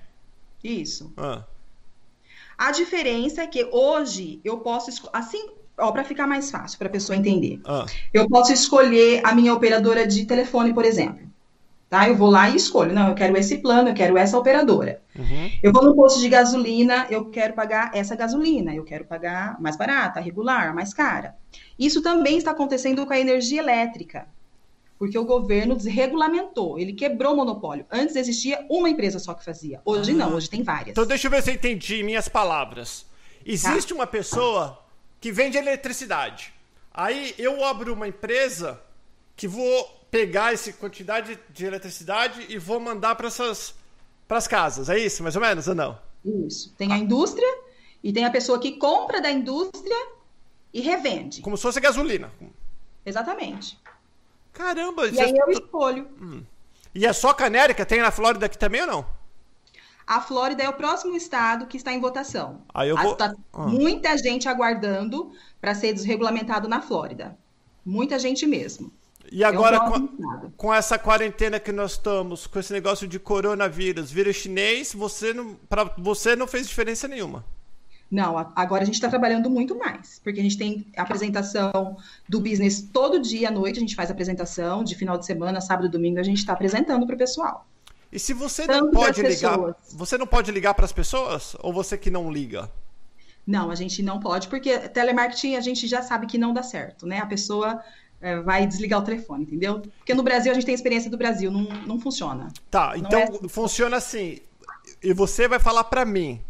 [0.62, 1.12] Isso.
[1.16, 1.44] Ah.
[2.56, 6.90] A diferença é que hoje eu posso assim, ó, para ficar mais fácil para a
[6.90, 7.60] pessoa entender.
[7.64, 7.86] Ah.
[8.12, 11.29] Eu posso escolher a minha operadora de telefone, por exemplo.
[11.90, 12.08] Tá?
[12.08, 12.94] Eu vou lá e escolho.
[12.94, 15.02] Não, eu quero esse plano, eu quero essa operadora.
[15.18, 15.50] Uhum.
[15.60, 19.76] Eu vou no posto de gasolina, eu quero pagar essa gasolina, eu quero pagar mais
[19.76, 21.34] barata, regular, mais cara.
[21.76, 24.28] Isso também está acontecendo com a energia elétrica,
[25.00, 27.84] porque o governo desregulamentou, ele quebrou o monopólio.
[27.90, 30.90] Antes existia uma empresa só que fazia, hoje não, hoje tem várias.
[30.90, 33.04] Então deixa eu ver se eu entendi minhas palavras.
[33.44, 33.94] Existe tá.
[33.96, 34.78] uma pessoa
[35.20, 36.52] que vende eletricidade.
[36.94, 38.80] Aí eu abro uma empresa
[39.40, 43.74] que vou pegar essa quantidade de eletricidade e vou mandar para essas
[44.28, 44.90] para as casas.
[44.90, 45.98] É isso, mais ou menos, ou não?
[46.22, 46.74] Isso.
[46.76, 47.48] Tem a indústria
[48.04, 49.96] e tem a pessoa que compra da indústria
[50.74, 51.40] e revende.
[51.40, 52.30] Como se fosse gasolina.
[53.04, 53.80] Exatamente.
[54.52, 55.42] Caramba, E aí é...
[55.42, 56.06] eu escolho.
[56.20, 56.42] Hum.
[56.94, 57.86] E é só Canérica?
[57.86, 59.06] Tem na Flórida aqui também ou não?
[60.06, 62.60] A Flórida é o próximo estado que está em votação.
[62.74, 63.12] Aí eu vou...
[63.12, 63.66] Está ah.
[63.66, 67.38] muita gente aguardando para ser desregulamentado na Flórida.
[67.82, 68.92] Muita gente mesmo.
[69.30, 74.36] E agora, com, com, essa quarentena que nós estamos, com esse negócio de coronavírus, vírus
[74.36, 77.44] chinês, você não, para você não fez diferença nenhuma.
[78.10, 81.96] Não, agora a gente está trabalhando muito mais, porque a gente tem apresentação
[82.28, 85.86] do business todo dia à noite, a gente faz apresentação, de final de semana, sábado
[85.86, 87.64] e domingo, a gente está apresentando para o pessoal.
[88.12, 89.76] E se você Tanto não pode ligar, pessoas.
[89.92, 91.54] você não pode ligar para as pessoas?
[91.60, 92.68] Ou você que não liga?
[93.46, 97.06] Não, a gente não pode, porque telemarketing a gente já sabe que não dá certo,
[97.06, 97.18] né?
[97.18, 97.80] A pessoa
[98.20, 99.80] é, vai desligar o telefone, entendeu?
[99.98, 102.48] Porque no Brasil a gente tem experiência do Brasil, não, não funciona.
[102.70, 104.38] Tá, então é funciona assim.
[105.02, 106.40] E você vai falar para mim.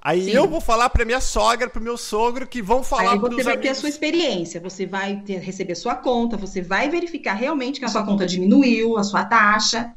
[0.00, 0.32] Aí Sim.
[0.32, 3.54] eu vou falar para minha sogra, para meu sogro, que vão falar Aí você vai
[3.54, 3.62] amigos.
[3.62, 7.86] ter a sua experiência, você vai ter, receber sua conta, você vai verificar realmente que
[7.86, 9.94] a sua conta diminuiu, a sua taxa.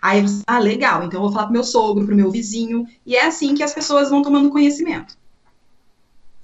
[0.00, 2.86] Aí você, ah, legal, então eu vou falar pro meu sogro, pro meu vizinho.
[3.04, 5.18] E é assim que as pessoas vão tomando conhecimento.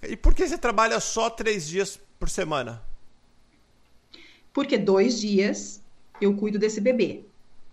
[0.02, 2.89] E por que você trabalha só três dias por semana?
[4.52, 5.82] Porque dois dias
[6.20, 7.24] eu cuido desse bebê.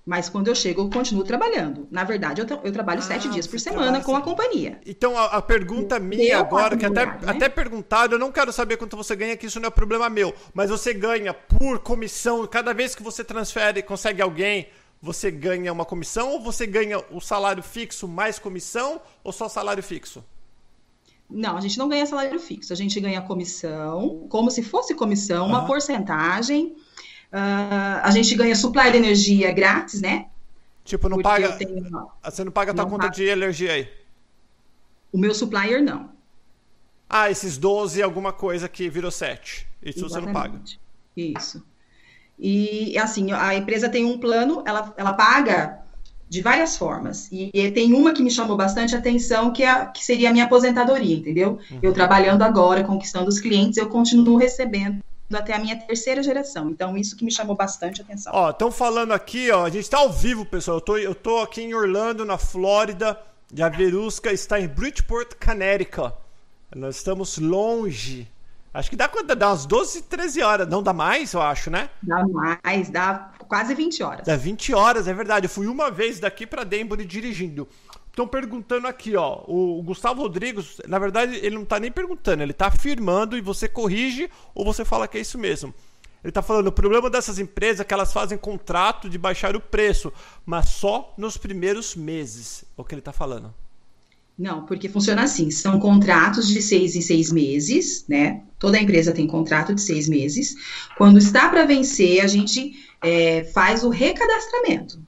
[0.07, 1.86] Mas quando eu chego, eu continuo trabalhando.
[1.91, 4.80] Na verdade, eu, eu trabalho ah, sete dias por semana com a companhia.
[4.86, 7.19] Então, a, a pergunta minha agora, que até, né?
[7.28, 10.34] até perguntado, eu não quero saber quanto você ganha, que isso não é problema meu.
[10.53, 14.69] Mas você ganha por comissão, cada vez que você transfere, consegue alguém,
[15.01, 16.32] você ganha uma comissão?
[16.32, 19.01] Ou você ganha o salário fixo mais comissão?
[19.25, 20.23] Ou só salário fixo?
[21.30, 25.43] Não, a gente não ganha salário fixo, a gente ganha comissão, como se fosse comissão,
[25.43, 25.49] uhum.
[25.49, 26.75] uma porcentagem.
[27.32, 30.28] Uh, a gente ganha supply de energia grátis, né?
[30.86, 31.57] Tipo, não Porque paga.
[31.57, 32.09] Tenho...
[32.23, 33.15] Você não paga a tua conta paga...
[33.15, 33.89] de energia aí?
[35.11, 36.09] O meu supplier não.
[37.09, 39.67] Ah, esses 12 alguma coisa que virou 7.
[39.82, 40.09] Isso Exatamente.
[40.09, 40.61] você não paga.
[41.15, 41.65] Isso.
[42.39, 45.82] E assim, a empresa tem um plano, ela, ela paga
[46.30, 47.30] de várias formas.
[47.32, 50.45] E, e, tem uma que me chamou bastante atenção, que, é, que seria a minha
[50.45, 51.59] aposentadoria, entendeu?
[51.71, 51.80] Uhum.
[51.82, 55.01] Eu trabalhando agora, conquistando os clientes, eu continuo recebendo
[55.34, 56.69] até a minha terceira geração.
[56.69, 58.32] Então, isso que me chamou bastante atenção.
[58.34, 60.78] Ó, estão falando aqui, ó, a gente está ao vivo, pessoal.
[60.78, 63.19] Eu tô, eu tô aqui em Orlando, na Flórida,
[63.53, 66.13] e a Verusca está em Bridgeport, Connecticut.
[66.75, 68.28] Nós estamos longe
[68.78, 70.67] Acho que dá, dá umas 12, 13 horas.
[70.67, 71.89] Não dá mais, eu acho, né?
[72.03, 74.28] Dá mais, dá quase 20 horas.
[74.28, 75.47] Dá 20 horas, é verdade.
[75.47, 77.67] Eu fui uma vez daqui para Denver dirigindo.
[78.07, 79.43] Estão perguntando aqui, ó.
[79.47, 83.67] O Gustavo Rodrigues, na verdade, ele não tá nem perguntando, ele tá afirmando e você
[83.67, 85.73] corrige ou você fala que é isso mesmo.
[86.23, 89.61] Ele está falando, o problema dessas empresas é que elas fazem contrato de baixar o
[89.61, 90.13] preço,
[90.45, 92.63] mas só nos primeiros meses.
[92.78, 93.51] É o que ele está falando.
[94.38, 98.43] Não, porque funciona assim: são contratos de seis em seis meses, né?
[98.59, 100.55] Toda empresa tem contrato de seis meses.
[100.97, 105.01] Quando está para vencer, a gente é, faz o recadastramento.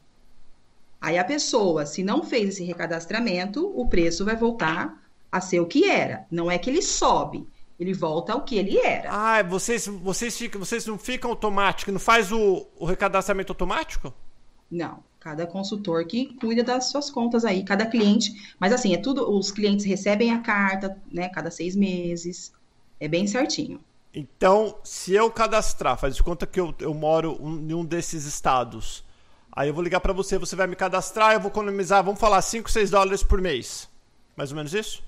[1.00, 5.02] Aí a pessoa, se não fez esse recadastramento, o preço vai voltar
[5.32, 6.26] a ser o que era.
[6.30, 7.48] Não é que ele sobe,
[7.80, 9.10] Ele volta ao que ele era.
[9.12, 14.14] Ah, vocês, vocês, ficam, vocês não ficam automático, não faz o, o recadastramento automático?
[14.70, 15.02] Não.
[15.20, 18.56] Cada consultor que cuida das suas contas aí, cada cliente.
[18.60, 19.30] Mas assim, é tudo.
[19.30, 21.28] Os clientes recebem a carta, né?
[21.30, 22.54] Cada seis meses.
[23.00, 23.80] É bem certinho.
[24.14, 29.04] Então, se eu cadastrar, faz de conta que eu, eu moro em um desses estados.
[29.52, 32.42] Aí eu vou ligar para você, você vai me cadastrar, eu vou economizar, vamos falar,
[32.42, 33.90] 5, 6 dólares por mês.
[34.36, 35.04] Mais ou menos isso?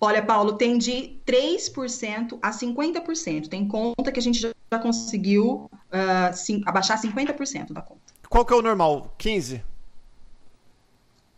[0.00, 3.48] Olha, Paulo, tem de 3% a 50%.
[3.48, 8.11] Tem conta que a gente já conseguiu uh, sim, abaixar 50% da conta.
[8.32, 9.14] Qual que é o normal?
[9.18, 9.62] 15?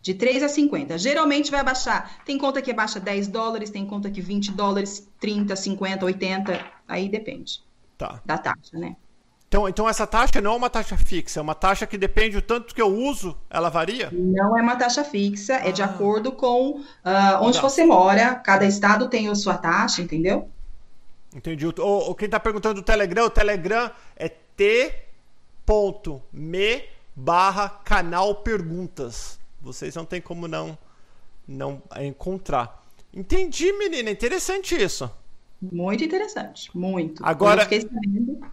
[0.00, 0.96] De 3 a 50.
[0.96, 2.20] Geralmente vai abaixar.
[2.24, 6.64] Tem conta que baixa 10 dólares, tem conta que 20 dólares, 30, 50, 80.
[6.86, 7.64] Aí depende.
[7.98, 8.22] Tá.
[8.24, 8.94] Da taxa, né?
[9.48, 12.42] Então, então essa taxa não é uma taxa fixa, é uma taxa que depende do
[12.42, 14.10] tanto que eu uso, ela varia?
[14.12, 15.86] Não é uma taxa fixa, é de ah.
[15.86, 16.82] acordo com uh,
[17.40, 17.62] onde tá.
[17.68, 18.36] você mora.
[18.36, 20.48] Cada estado tem a sua taxa, entendeu?
[21.34, 21.66] Entendi.
[21.66, 24.28] O, o quem está perguntando do Telegram, o Telegram é
[25.66, 26.84] t.me
[27.14, 29.38] barra canal perguntas.
[29.60, 30.76] Vocês não tem como não,
[31.46, 32.82] não encontrar.
[33.12, 34.10] Entendi, menina.
[34.10, 35.10] Interessante isso.
[35.72, 37.24] Muito interessante, muito.
[37.24, 37.66] Agora,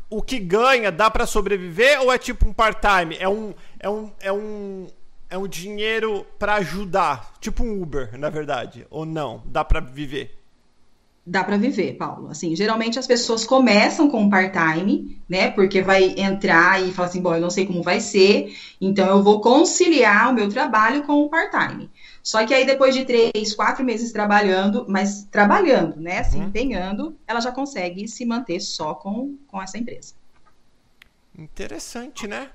[0.09, 3.17] o que ganha dá para sobreviver ou é tipo um part-time?
[3.19, 4.87] É um, é um, é um,
[5.29, 9.43] é um dinheiro para ajudar, tipo um Uber, na verdade, ou não?
[9.45, 10.40] Dá para viver?
[11.25, 12.29] Dá para viver, Paulo.
[12.29, 15.51] Assim, geralmente as pessoas começam com part-time, né?
[15.51, 19.21] Porque vai entrar e falar assim, bom, eu não sei como vai ser, então eu
[19.21, 21.91] vou conciliar o meu trabalho com o part-time.
[22.23, 26.45] Só que aí depois de três, quatro meses trabalhando, mas trabalhando, né, se uhum.
[26.45, 30.15] empenhando, ela já consegue se manter só com, com essa empresa.
[31.37, 32.49] Interessante, né?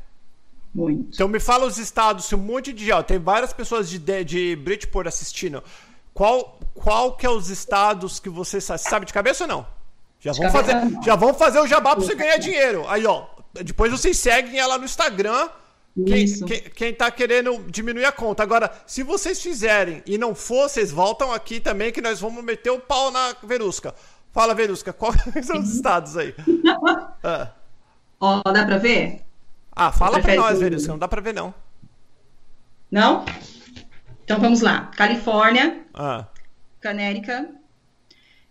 [0.75, 1.15] Muito.
[1.15, 2.93] Então me fala os estados, se um monte de.
[2.93, 5.63] Ó, tem várias pessoas de, de, de Bridgeport assistindo.
[6.17, 8.81] Qual, qual que é os estados que você sabe?
[8.81, 9.67] sabe de cabeça ou não?
[10.19, 12.87] Já vão, fazer, já vão fazer o jabá pra você ganhar dinheiro.
[12.89, 13.27] Aí, ó.
[13.53, 15.47] Depois vocês seguem ela no Instagram
[16.07, 18.43] quem, quem, quem tá querendo diminuir a conta.
[18.43, 22.71] Agora, se vocês fizerem e não for, vocês voltam aqui também que nós vamos meter
[22.71, 23.95] o pau na Verusca.
[24.33, 26.35] Fala, Verusca, quais são os estados aí?
[27.23, 27.51] ah.
[28.19, 29.21] Ó, dá pra ver?
[29.71, 31.53] Ah, fala pra nós, Verusca, não dá pra ver não.
[32.91, 33.23] Não?
[34.27, 34.91] Então vamos lá.
[34.97, 36.27] Califórnia, ah.
[36.81, 37.49] Canérica,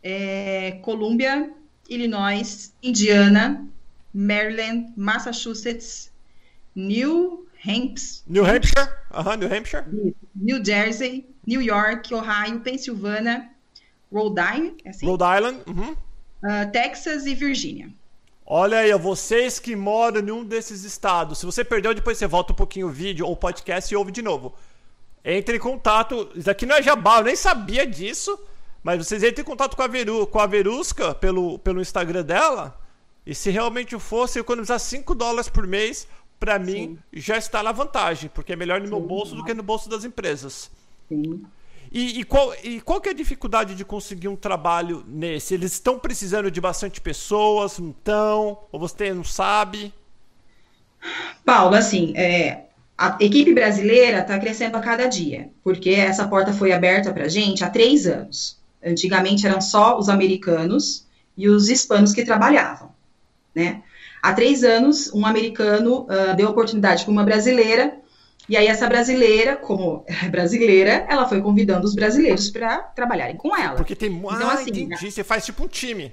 [0.01, 1.51] é, Colômbia,
[1.89, 3.67] Illinois, Indiana,
[4.13, 6.09] Maryland, Massachusetts,
[6.73, 8.23] New Hampshire.
[8.26, 8.89] New Hampshire?
[9.38, 9.84] New Hampshire.
[10.34, 13.49] New Jersey, New York, Ohio, Pensilvânia,
[14.09, 14.76] Rhode Island.
[14.86, 15.05] É assim?
[15.05, 15.59] Rhode Island.
[15.67, 15.91] Uhum.
[15.91, 17.89] Uh, Texas e Virgínia.
[18.45, 21.39] Olha aí, vocês que moram em um desses estados.
[21.39, 24.13] Se você perdeu, depois você volta um pouquinho o vídeo ou o podcast e ouve
[24.13, 24.53] de novo.
[25.26, 26.30] Entre em contato.
[26.36, 28.39] Isso aqui não é jabá, eu nem sabia disso.
[28.84, 32.80] Mas vocês entrem em contato com a, Veru, com a Verusca pelo, pelo Instagram dela.
[33.26, 36.07] E se realmente fosse economizar 5 dólares por mês,
[36.39, 39.63] para mim, já está na vantagem, porque é melhor no meu bolso do que no
[39.63, 40.69] bolso das empresas.
[41.09, 41.43] Sim.
[41.91, 45.53] E, e, qual, e qual que é a dificuldade de conseguir um trabalho nesse?
[45.53, 48.59] Eles estão precisando de bastante pessoas, não estão?
[48.71, 49.91] Ou você não sabe?
[51.43, 52.64] Paulo, assim, é,
[52.98, 57.30] a equipe brasileira está crescendo a cada dia, porque essa porta foi aberta para a
[57.30, 58.58] gente há três anos.
[58.84, 61.06] Antigamente eram só os americanos
[61.38, 62.91] e os hispanos que trabalhavam,
[63.54, 63.82] né?
[64.22, 68.00] Há três anos, um americano uh, deu oportunidade para uma brasileira,
[68.48, 73.56] e aí essa brasileira, como é brasileira, ela foi convidando os brasileiros para trabalharem com
[73.56, 73.76] ela.
[73.76, 74.12] Porque tem...
[74.12, 75.12] Então, ah, assim, entendi.
[75.12, 76.12] Você faz tipo um time.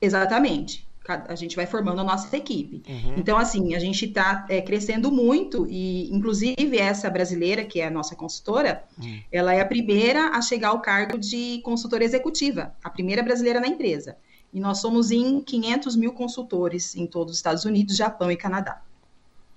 [0.00, 0.86] Exatamente.
[1.28, 2.82] A gente vai formando a nossa equipe.
[2.88, 3.14] Uhum.
[3.16, 7.90] Então, assim, a gente está é, crescendo muito e, inclusive, essa brasileira, que é a
[7.90, 9.20] nossa consultora, uhum.
[9.30, 13.68] ela é a primeira a chegar ao cargo de consultora executiva, a primeira brasileira na
[13.68, 14.16] empresa.
[14.52, 18.82] E nós somos em 500 mil consultores em todos os Estados Unidos, Japão e Canadá.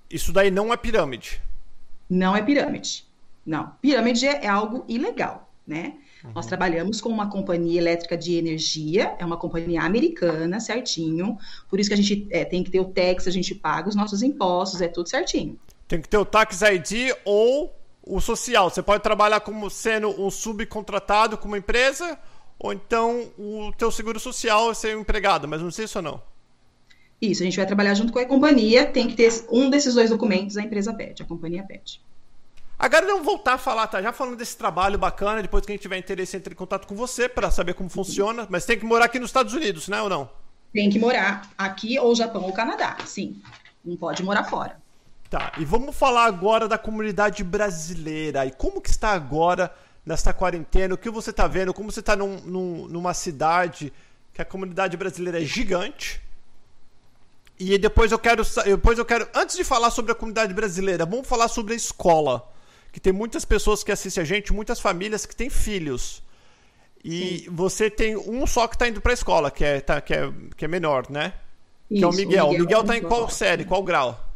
[0.09, 1.41] Isso daí não é pirâmide?
[2.09, 3.05] Não é pirâmide.
[3.45, 3.71] Não.
[3.81, 5.93] Pirâmide é algo ilegal, né?
[6.23, 6.31] Uhum.
[6.35, 11.37] Nós trabalhamos com uma companhia elétrica de energia, é uma companhia americana, certinho.
[11.69, 13.95] Por isso que a gente é, tem que ter o tax, a gente paga os
[13.95, 15.57] nossos impostos, é tudo certinho.
[15.87, 18.69] Tem que ter o tax ID ou o social.
[18.69, 22.17] Você pode trabalhar como sendo um subcontratado com uma empresa
[22.59, 26.03] ou então o teu seguro social é ser um empregado, mas não sei se ou
[26.03, 26.21] não.
[27.21, 30.09] Isso, a gente vai trabalhar junto com a companhia, tem que ter um desses dois
[30.09, 32.01] documentos, a empresa pede, a companhia pede.
[32.79, 34.01] Agora vamos voltar a falar, tá?
[34.01, 36.95] Já falando desse trabalho bacana, depois que a gente tiver interesse, entre em contato com
[36.95, 40.07] você para saber como funciona, mas tem que morar aqui nos Estados Unidos, né, ou
[40.07, 40.29] não?
[40.71, 43.41] Tem que morar aqui, ou Japão, ou Canadá, sim.
[43.83, 44.79] Não pode morar fora.
[45.29, 48.45] Tá, e vamos falar agora da comunidade brasileira.
[48.45, 49.75] E como que está agora
[50.05, 53.91] nesta quarentena, o que você está vendo, como você está num, num, numa cidade
[54.33, 56.21] que a comunidade brasileira é gigante.
[57.59, 61.27] E depois eu quero, depois eu quero, antes de falar sobre a comunidade brasileira, vamos
[61.27, 62.49] falar sobre a escola,
[62.91, 66.23] que tem muitas pessoas que assistem a gente, muitas famílias que têm filhos.
[67.03, 67.49] E Sim.
[67.51, 70.31] você tem um só que está indo para a escola, que é, tá, que, é,
[70.57, 71.33] que é menor, né?
[71.89, 72.47] Isso, que é o Miguel.
[72.47, 74.27] O Miguel, está em qual série, qual grau?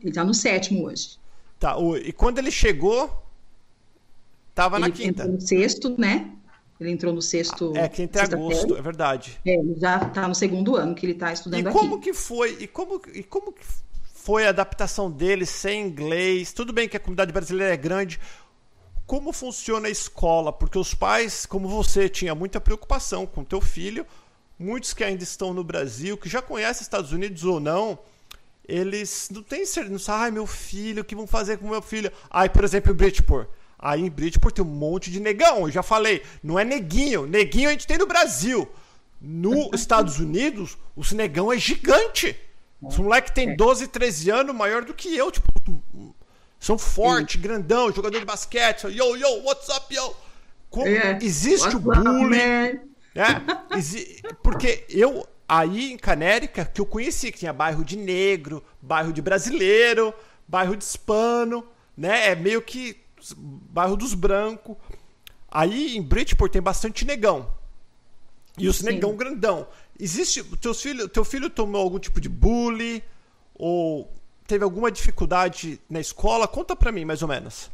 [0.00, 1.18] Ele está no sétimo hoje.
[1.58, 3.24] Tá, o, e quando ele chegou,
[4.54, 5.24] tava ele na quinta.
[5.24, 6.30] no sexto, né?
[6.78, 7.72] Ele entrou no sexto.
[7.76, 9.38] É, quinta é agosto, é verdade.
[9.46, 11.76] É, ele já está no segundo ano que ele está estudando aqui.
[11.76, 12.56] E como que foi?
[12.60, 13.64] E como, e como que
[14.22, 16.52] foi a adaptação dele sem inglês?
[16.52, 18.20] Tudo bem que a comunidade brasileira é grande.
[19.04, 20.52] Como funciona a escola?
[20.52, 24.06] Porque os pais, como você, tinha muita preocupação com teu filho.
[24.56, 27.98] Muitos que ainda estão no Brasil, que já conhecem Estados Unidos ou não,
[28.66, 30.12] eles não têm certeza.
[30.12, 32.12] Ai, meu filho, o que vão fazer com meu filho?
[32.30, 33.48] Ai, por exemplo, em Bridgeport.
[33.76, 35.62] Aí em Bridgeport tem um monte de negão.
[35.62, 37.26] Eu já falei, não é neguinho.
[37.26, 38.70] Neguinho a gente tem no Brasil.
[39.20, 42.36] Nos Estados Unidos, os negão é gigante.
[42.82, 45.30] Os moleques têm 12, 13 anos, maior do que eu.
[45.30, 45.52] Tipo,
[46.58, 48.84] são fortes, grandão, jogador de basquete.
[48.84, 50.14] Yo, yo, what's up, yo?
[50.68, 51.18] Como, yeah.
[51.24, 52.80] Existe what's o bullying.
[53.14, 58.64] é, exi porque eu, aí em Canérica, que eu conheci, que tinha bairro de negro,
[58.80, 60.14] bairro de brasileiro,
[60.48, 61.66] bairro de hispano,
[61.96, 62.30] né?
[62.30, 62.96] É meio que
[63.36, 64.76] bairro dos brancos.
[65.50, 67.52] Aí em Bridgeport tem bastante negão.
[68.58, 68.86] E os Sim.
[68.86, 69.66] negão grandão.
[69.98, 70.42] Existe.
[70.60, 73.02] Teus filho, teu filho tomou algum tipo de bullying?
[73.54, 74.10] Ou
[74.46, 76.48] teve alguma dificuldade na escola?
[76.48, 77.70] Conta pra mim, mais ou menos.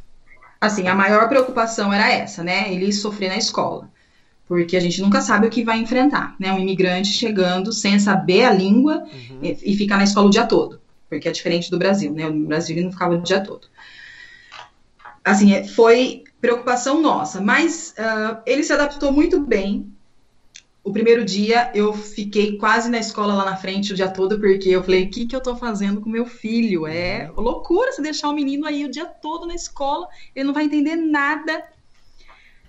[0.61, 2.71] Assim, a maior preocupação era essa, né?
[2.71, 3.89] Ele sofrer na escola.
[4.47, 6.51] Porque a gente nunca sabe o que vai enfrentar, né?
[6.51, 9.39] Um imigrante chegando sem saber a língua uhum.
[9.41, 10.81] e, e ficar na escola o dia todo.
[11.07, 12.27] Porque é diferente do Brasil, né?
[12.27, 13.67] No Brasil ele não ficava o dia todo
[15.23, 19.91] assim, é, foi preocupação nossa, mas uh, ele se adaptou muito bem.
[20.89, 24.69] O primeiro dia eu fiquei quase na escola lá na frente o dia todo, porque
[24.69, 26.87] eu falei: o que, que eu tô fazendo com meu filho?
[26.87, 30.63] É loucura você deixar o menino aí o dia todo na escola, ele não vai
[30.63, 31.63] entender nada.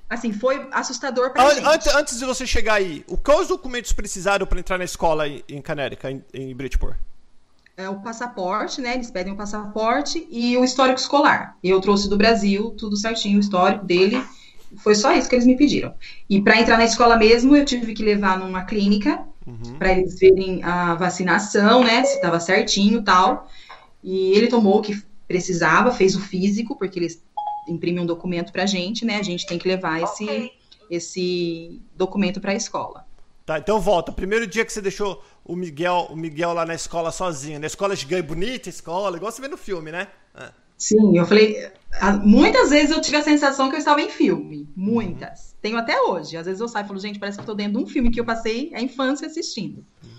[0.07, 1.67] Assim, foi assustador pra gente.
[1.67, 6.11] Antes, antes de você chegar aí, quais documentos precisaram para entrar na escola em Canérica,
[6.11, 6.99] em, em Bridgeport?
[7.81, 8.95] é, o passaporte, né?
[8.95, 11.57] Eles pedem o passaporte e o histórico escolar.
[11.65, 14.23] Eu trouxe do Brasil tudo certinho, o histórico dele.
[14.77, 15.95] Foi só isso que eles me pediram.
[16.29, 19.79] E para entrar na escola mesmo, eu tive que levar numa clínica uhum.
[19.79, 22.05] para eles verem a vacinação, né?
[22.05, 23.49] Se estava certinho tal.
[24.03, 27.23] E ele tomou o que precisava, fez o físico, porque eles
[27.69, 29.17] imprimem um documento para a gente, né?
[29.17, 30.53] A gente tem que levar esse, okay.
[30.91, 33.05] esse documento para a escola.
[33.45, 34.13] Tá, então volta.
[34.13, 37.59] Primeiro dia que você deixou o Miguel, o Miguel lá na escola sozinho.
[37.59, 40.09] Na escola gigante, bonita escola, igual você vê no filme, né?
[40.35, 40.53] Ah.
[40.79, 41.71] Sim, eu falei.
[42.23, 44.69] Muitas vezes eu tive a sensação que eu estava em filme.
[44.77, 45.51] Muitas.
[45.51, 45.59] Uhum.
[45.61, 46.37] Tenho até hoje.
[46.37, 48.11] Às vezes eu saio e falo, gente, parece que eu estou dentro de um filme
[48.11, 49.85] que eu passei a infância assistindo.
[50.03, 50.11] Uhum.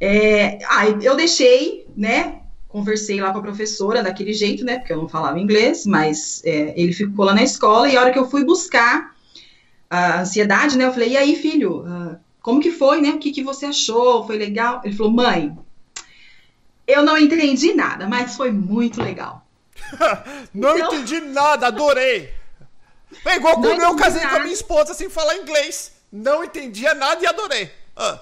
[0.00, 2.40] É, aí eu deixei, né?
[2.68, 4.78] Conversei lá com a professora daquele jeito, né?
[4.78, 8.12] Porque eu não falava inglês, mas é, ele ficou lá na escola e a hora
[8.12, 9.14] que eu fui buscar
[9.90, 10.84] a ansiedade, né?
[10.84, 11.80] Eu falei, e aí, filho?
[11.80, 13.10] Uh, como que foi, né?
[13.10, 14.24] O que, que você achou?
[14.24, 14.80] Foi legal?
[14.84, 15.56] Ele falou, mãe,
[16.86, 19.46] eu não entendi nada, mas foi muito legal.
[20.54, 20.94] não então...
[20.94, 22.32] entendi nada, adorei.
[23.24, 24.34] É igual quando eu casei nada.
[24.34, 25.92] com a minha esposa sem falar inglês.
[26.12, 27.70] Não entendia nada e adorei.
[27.96, 28.20] Ah.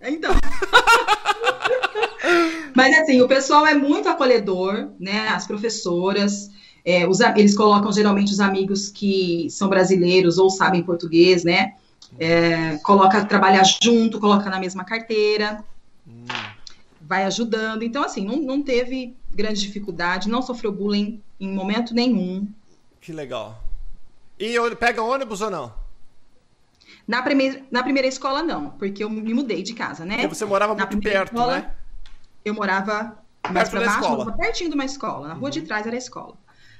[0.00, 0.34] Então.
[2.74, 5.28] Mas assim, o pessoal é muito acolhedor, né?
[5.28, 6.50] As professoras,
[6.84, 11.74] é, os, eles colocam geralmente os amigos que são brasileiros ou sabem português, né?
[12.18, 15.64] é, coloca trabalhar junto, coloca na mesma carteira,
[16.06, 16.24] hum.
[17.00, 17.82] vai ajudando.
[17.82, 22.48] Então, assim, não, não teve grande dificuldade, não sofreu bullying em momento nenhum.
[23.00, 23.62] Que legal.
[24.38, 25.72] E pega ônibus ou não?
[27.06, 30.16] Na primeira, na primeira escola, não, porque eu me mudei de casa, né?
[30.16, 31.74] Porque você morava na muito perto, escola, né?
[32.44, 33.18] Eu morava
[33.50, 35.28] mais pra baixo, morava pertinho de uma escola.
[35.28, 35.50] Na rua uhum.
[35.50, 36.36] de trás era a escola.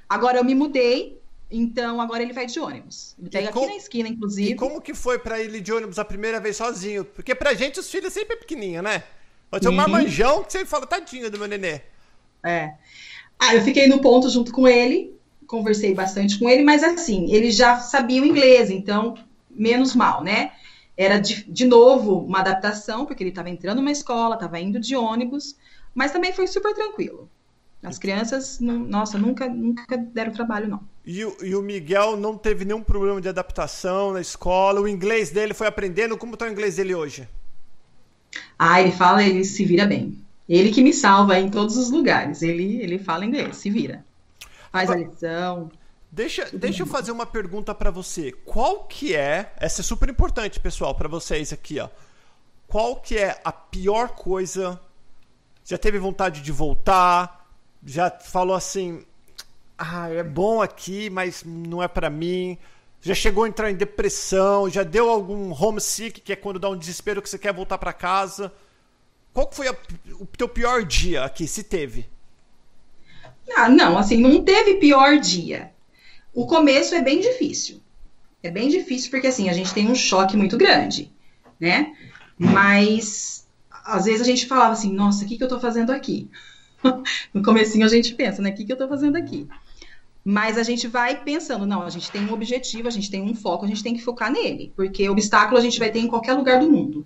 [0.07, 1.21] Agora eu me mudei
[1.55, 3.15] então agora ele vai de ônibus.
[3.19, 3.59] Ele pega com...
[3.59, 4.51] aqui na esquina, inclusive.
[4.51, 7.05] E como que foi para ele de ônibus a primeira vez sozinho?
[7.05, 9.03] Porque pra gente os filhos sempre é pequenininho, né?
[9.51, 9.77] Pode ser um uhum.
[9.77, 11.81] marmanjão que você fala, tadinho do meu nenê.
[12.43, 12.73] É.
[13.39, 15.13] Ah, eu fiquei no ponto junto com ele,
[15.47, 19.15] conversei bastante com ele, mas assim, ele já sabia o inglês, então
[19.49, 20.51] menos mal, né?
[20.95, 24.95] Era de, de novo uma adaptação, porque ele estava entrando numa escola, estava indo de
[24.95, 25.55] ônibus,
[25.93, 27.29] mas também foi super tranquilo.
[27.83, 30.81] As crianças, nossa, nunca, nunca deram trabalho, não.
[31.05, 34.79] E o, e o Miguel não teve nenhum problema de adaptação na escola?
[34.79, 36.17] O inglês dele foi aprendendo?
[36.17, 37.27] Como está o inglês dele hoje?
[38.57, 40.17] Ah, ele fala, ele se vira bem.
[40.53, 42.43] Ele que me salva em todos os lugares.
[42.43, 44.05] Ele, ele fala inglês, se vira.
[44.71, 45.71] Faz a lição.
[46.11, 48.31] Deixa, deixa eu fazer uma pergunta para você.
[48.31, 51.89] Qual que é, essa é super importante, pessoal, para vocês aqui, ó.
[52.67, 54.79] qual que é a pior coisa?
[55.65, 57.47] Já teve vontade de voltar?
[57.83, 59.03] Já falou assim,
[59.75, 62.59] ah, é bom aqui, mas não é para mim.
[63.01, 66.77] Já chegou a entrar em depressão, já deu algum homesick, que é quando dá um
[66.77, 68.53] desespero que você quer voltar para casa.
[69.33, 69.75] Qual foi a,
[70.19, 72.05] o teu pior dia aqui, se teve?
[73.55, 75.71] Ah, não, assim, não teve pior dia.
[76.33, 77.81] O começo é bem difícil.
[78.41, 81.11] É bem difícil porque assim, a gente tem um choque muito grande,
[81.59, 81.95] né?
[82.37, 83.47] Mas
[83.85, 86.29] às vezes a gente falava assim, nossa, o que, que eu tô fazendo aqui?
[87.33, 88.49] no comecinho a gente pensa, né?
[88.49, 89.47] O que, que eu tô fazendo aqui?
[90.25, 93.35] Mas a gente vai pensando, não, a gente tem um objetivo, a gente tem um
[93.35, 96.33] foco, a gente tem que focar nele, porque obstáculo a gente vai ter em qualquer
[96.33, 97.05] lugar do mundo.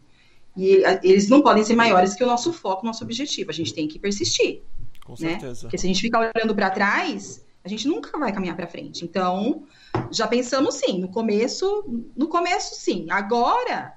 [0.58, 3.52] E eles não podem ser maiores que o nosso foco, nosso objetivo.
[3.52, 4.64] A gente tem que persistir.
[5.06, 5.30] Com né?
[5.30, 5.62] certeza.
[5.62, 9.06] Porque se a gente ficar olhando para trás, a gente nunca vai caminhar para frente.
[9.06, 9.64] Então,
[10.12, 11.86] já pensamos sim, no começo,
[12.16, 13.06] no começo sim.
[13.10, 13.94] Agora,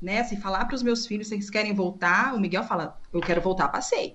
[0.00, 3.20] né, se falar para os meus filhos se eles querem voltar, o Miguel fala, eu
[3.20, 4.14] quero voltar a passeio.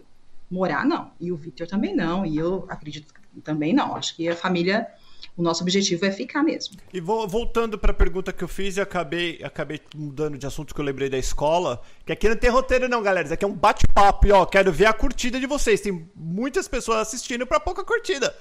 [0.50, 1.12] Morar não.
[1.20, 3.96] E o Victor também não, e eu acredito também não.
[3.96, 4.88] Acho que a família
[5.36, 6.76] o nosso objetivo é ficar mesmo.
[6.94, 10.74] E vou, voltando para a pergunta que eu fiz e acabei, acabei mudando de assunto
[10.74, 13.48] que eu lembrei da escola, que aqui não tem roteiro não, galera, isso aqui é
[13.48, 15.82] um bate-papo e ó, quero ver a curtida de vocês.
[15.82, 18.36] Tem muitas pessoas assistindo para pouca curtida.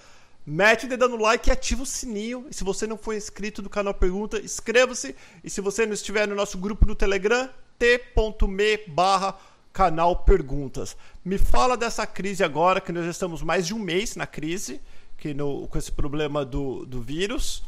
[0.44, 2.46] Mete o dedo no like e ativa o sininho.
[2.50, 5.14] E se você não for inscrito do canal Pergunta, inscreva-se.
[5.44, 9.38] E se você não estiver no nosso grupo no Telegram, t.me barra
[9.72, 10.96] canal Perguntas.
[11.24, 14.80] Me fala dessa crise agora, que nós já estamos mais de um mês na crise
[15.20, 17.62] que no, com esse problema do, do vírus.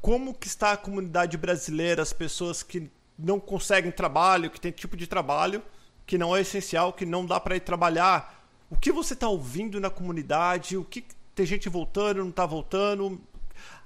[0.00, 4.96] Como que está a comunidade brasileira, as pessoas que não conseguem trabalho, que tem tipo
[4.96, 5.62] de trabalho
[6.06, 8.46] que não é essencial, que não dá para ir trabalhar.
[8.70, 10.76] O que você está ouvindo na comunidade?
[10.76, 11.02] O que
[11.34, 13.18] tem gente voltando, não está voltando?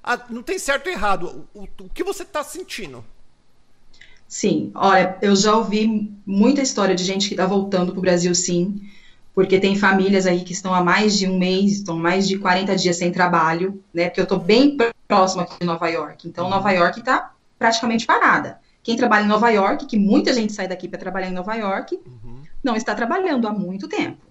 [0.03, 1.47] Ah, não tem certo e errado.
[1.55, 3.05] O, o, o que você está sentindo?
[4.27, 8.35] Sim, olha, eu já ouvi muita história de gente que está voltando para o Brasil,
[8.35, 8.83] sim
[9.39, 12.75] porque tem famílias aí que estão há mais de um mês, estão mais de 40
[12.75, 14.07] dias sem trabalho, né?
[14.07, 14.77] Porque eu estou bem
[15.07, 16.27] próximo aqui de Nova York.
[16.27, 16.51] Então, uhum.
[16.51, 18.59] Nova York está praticamente parada.
[18.83, 22.01] Quem trabalha em Nova York, que muita gente sai daqui para trabalhar em Nova York,
[22.05, 22.43] uhum.
[22.65, 24.27] não está trabalhando há muito tempo.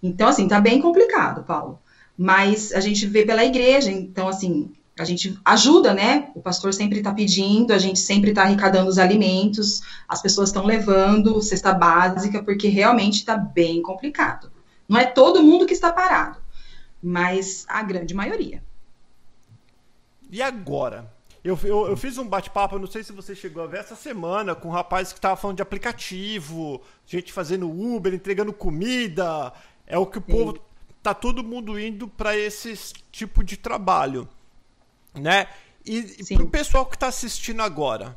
[0.00, 1.80] Então, assim, está bem complicado, Paulo.
[2.16, 6.30] Mas a gente vê pela igreja, então, assim, a gente ajuda, né?
[6.34, 10.64] O pastor sempre está pedindo, a gente sempre está arrecadando os alimentos, as pessoas estão
[10.64, 14.50] levando cesta básica, porque realmente está bem complicado.
[14.88, 16.38] Não é todo mundo que está parado,
[17.02, 18.62] mas a grande maioria.
[20.30, 21.12] E agora?
[21.44, 24.54] Eu, eu, eu fiz um bate-papo, não sei se você chegou a ver essa semana,
[24.54, 29.52] com um rapaz que estava falando de aplicativo, gente fazendo Uber, entregando comida.
[29.86, 30.32] É o que o Sim.
[30.32, 30.58] povo.
[31.02, 32.76] Tá todo mundo indo para esse
[33.12, 34.28] tipo de trabalho
[35.16, 35.48] né?
[35.84, 38.16] E, e pro pessoal que está assistindo agora,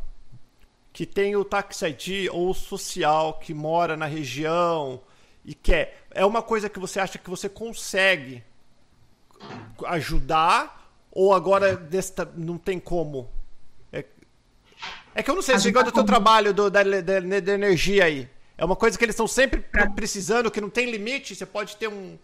[0.91, 5.01] que tem o Tax ID ou o social, que mora na região
[5.45, 8.43] e quer, é uma coisa que você acha que você consegue
[9.85, 10.79] ajudar
[11.11, 13.29] ou agora desta, não tem como?
[13.91, 14.05] É,
[15.15, 18.05] é que eu não sei, você gosta do teu trabalho do, da, da, da, energia
[18.05, 18.29] aí.
[18.57, 19.63] É uma coisa que eles estão sempre
[19.95, 22.17] precisando, que não tem limite, você pode ter um,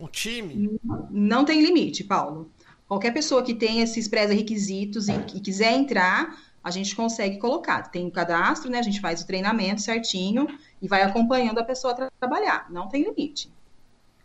[0.00, 0.78] um time.
[1.10, 2.50] Não tem limite, Paulo.
[2.88, 7.90] Qualquer pessoa que tenha esses pré-requisitos e, e quiser entrar, a gente consegue colocar.
[7.90, 8.78] Tem o um cadastro, né?
[8.78, 10.46] A gente faz o treinamento certinho
[10.80, 12.66] e vai acompanhando a pessoa a tra trabalhar.
[12.70, 13.50] Não tem limite.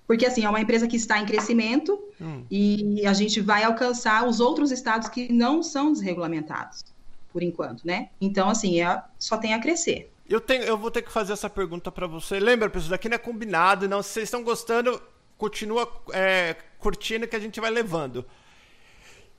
[0.07, 2.43] Porque, assim, é uma empresa que está em crescimento hum.
[2.51, 6.83] e a gente vai alcançar os outros estados que não são desregulamentados,
[7.31, 8.09] por enquanto, né?
[8.19, 10.11] Então, assim, é, só tem a crescer.
[10.27, 12.39] Eu, tenho, eu vou ter que fazer essa pergunta para você.
[12.39, 14.03] Lembra, pessoal, daqui não é combinado, não.
[14.03, 15.01] Se vocês estão gostando,
[15.37, 18.25] continua é, curtindo que a gente vai levando.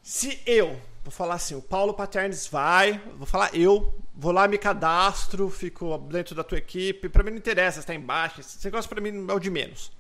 [0.03, 4.59] Se eu, vou falar assim, o Paulo Paternes vai, vou falar eu, vou lá, me
[4.59, 8.89] cadastro, fico dentro da tua equipe, para mim não interessa se tá embaixo, esse negócio
[8.89, 9.93] para mim é o de menos.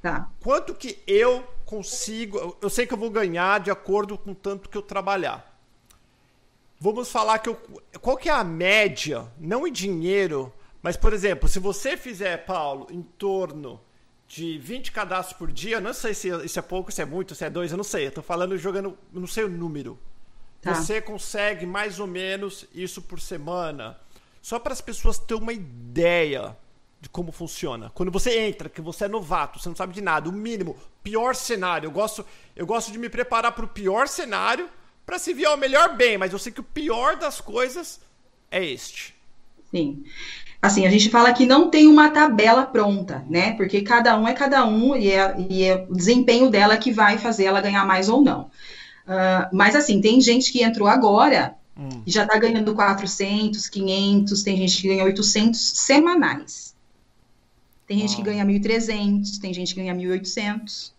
[0.00, 0.30] Tá.
[0.40, 4.78] Quanto que eu consigo, eu sei que eu vou ganhar de acordo com tanto que
[4.78, 5.58] eu trabalhar.
[6.78, 7.60] Vamos falar que eu,
[8.00, 12.86] qual que é a média, não em dinheiro, mas por exemplo, se você fizer, Paulo,
[12.90, 13.80] em torno
[14.28, 17.44] de 20 cadastros por dia, não sei se isso é pouco, se é muito, se
[17.44, 18.06] é dois, eu não sei.
[18.06, 19.98] Eu tô falando jogando, não sei o número.
[20.60, 20.74] Tá.
[20.74, 23.98] Você consegue mais ou menos isso por semana.
[24.42, 26.54] Só para as pessoas terem uma ideia
[27.00, 27.90] de como funciona.
[27.94, 31.34] Quando você entra, que você é novato, você não sabe de nada, o mínimo, pior
[31.34, 31.86] cenário.
[31.86, 32.24] Eu gosto,
[32.54, 34.68] eu gosto de me preparar para o pior cenário
[35.06, 37.98] para se vir ao melhor bem, mas eu sei que o pior das coisas
[38.50, 39.17] é este.
[39.70, 40.04] Sim.
[40.60, 43.52] Assim, a gente fala que não tem uma tabela pronta, né?
[43.52, 47.16] Porque cada um é cada um e é, e é o desempenho dela que vai
[47.16, 48.50] fazer ela ganhar mais ou não.
[49.06, 52.02] Uh, mas, assim, tem gente que entrou agora hum.
[52.04, 56.74] e já está ganhando 400, 500, tem gente que ganha 800 semanais.
[57.86, 60.92] Tem gente que ganha 1.300, tem gente que ganha 1.800,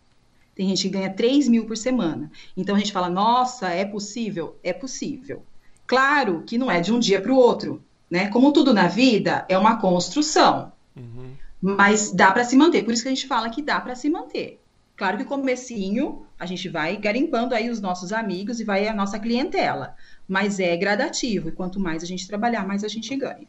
[0.56, 2.32] tem gente que ganha 3 mil por semana.
[2.58, 4.58] Então a gente fala, nossa, é possível?
[4.64, 5.44] É possível.
[5.86, 8.28] Claro que não é de um dia para o outro, né?
[8.30, 10.72] Como tudo na vida, é uma construção.
[10.96, 11.34] Uhum.
[11.62, 12.84] Mas dá para se manter.
[12.84, 14.62] Por isso que a gente fala que dá para se manter.
[14.96, 18.94] Claro que o comecinho a gente vai garimpando aí os nossos amigos e vai a
[18.94, 19.96] nossa clientela,
[20.28, 23.48] mas é gradativo e quanto mais a gente trabalhar, mais a gente ganha.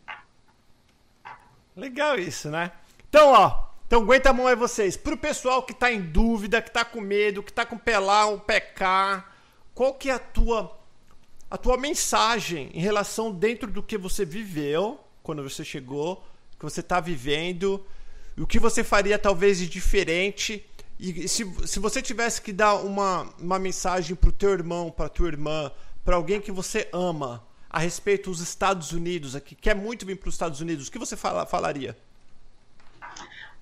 [1.75, 2.71] Legal isso, né?
[3.09, 4.97] Então, ó, então aguenta a mão aí vocês.
[4.97, 8.39] Pro pessoal que tá em dúvida, que tá com medo, que tá com pelar, um
[8.39, 9.25] PK,
[9.75, 10.80] qual que é a tua
[11.51, 16.24] a tua mensagem em relação dentro do que você viveu quando você chegou,
[16.59, 17.84] que você tá vivendo,
[18.38, 20.64] o que você faria talvez de diferente
[20.98, 25.28] e se, se você tivesse que dar uma, uma mensagem pro teu irmão, pra tua
[25.28, 25.72] irmã,
[26.05, 30.28] para alguém que você ama, a respeito dos Estados Unidos, aqui, quer muito vir para
[30.28, 31.96] os Estados Unidos, o que você fala, falaria?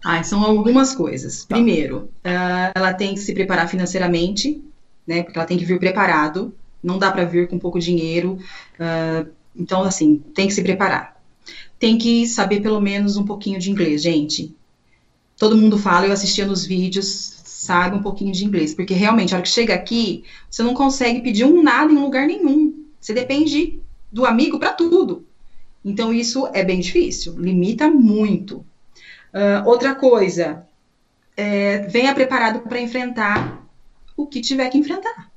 [0.04, 1.44] Ah, são algumas coisas.
[1.44, 1.54] Tá.
[1.54, 4.62] Primeiro, uh, ela tem que se preparar financeiramente,
[5.06, 5.22] né?
[5.22, 6.54] Porque ela tem que vir preparado.
[6.82, 8.38] Não dá para vir com pouco dinheiro.
[8.78, 11.20] Uh, então, assim, tem que se preparar.
[11.78, 14.56] Tem que saber pelo menos um pouquinho de inglês, gente
[15.38, 19.36] todo mundo fala, eu assistia nos vídeos, sabe um pouquinho de inglês, porque realmente, a
[19.36, 22.84] hora que chega aqui, você não consegue pedir um nada em lugar nenhum.
[23.00, 25.24] Você depende do amigo para tudo.
[25.84, 28.58] Então, isso é bem difícil, limita muito.
[29.32, 30.66] Uh, outra coisa,
[31.36, 33.64] é, venha preparado para enfrentar
[34.16, 35.27] o que tiver que enfrentar.